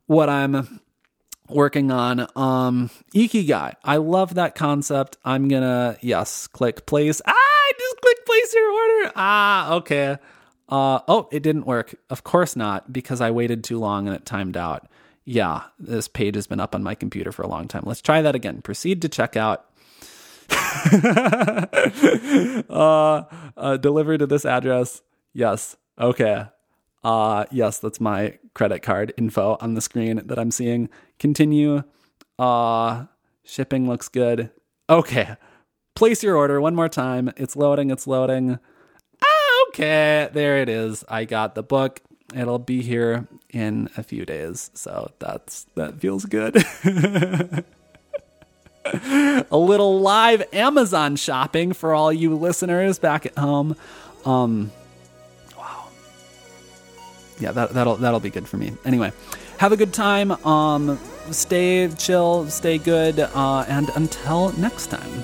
[0.06, 0.80] what I'm
[1.50, 3.74] working on um ikigai.
[3.84, 5.18] I love that concept.
[5.24, 7.22] I'm gonna yes click place.
[7.26, 9.12] Ah i just click place your order.
[9.16, 10.18] Ah okay.
[10.70, 11.96] Uh oh it didn't work.
[12.10, 14.88] Of course not because i waited too long and it timed out.
[15.24, 17.84] Yeah this page has been up on my computer for a long time.
[17.86, 18.62] Let's try that again.
[18.62, 19.60] Proceed to checkout.
[22.70, 23.24] Uh,
[23.58, 25.02] uh, delivered to this address.
[25.34, 25.76] Yes.
[26.00, 26.46] Okay.
[27.04, 30.90] Uh, yes, that's my credit card info on the screen that I'm seeing.
[31.20, 31.84] Continue.
[32.40, 33.06] Uh,
[33.44, 34.50] shipping looks good.
[34.90, 35.36] Okay.
[35.94, 37.32] Place your order one more time.
[37.38, 37.92] It's loading.
[37.92, 38.58] It's loading.
[39.24, 40.30] Ah, okay.
[40.34, 41.06] There it is.
[41.08, 42.02] I got the book.
[42.34, 44.72] It'll be here in a few days.
[44.74, 46.58] So that's that feels good.
[48.86, 53.76] a little live Amazon shopping for all you listeners back at home.
[54.26, 54.72] Um.
[57.40, 58.74] Yeah, that, that'll that'll be good for me.
[58.86, 59.12] Anyway,
[59.58, 60.32] have a good time.
[60.46, 61.00] Um,
[61.32, 65.24] stay chill, stay good, uh, and until next time.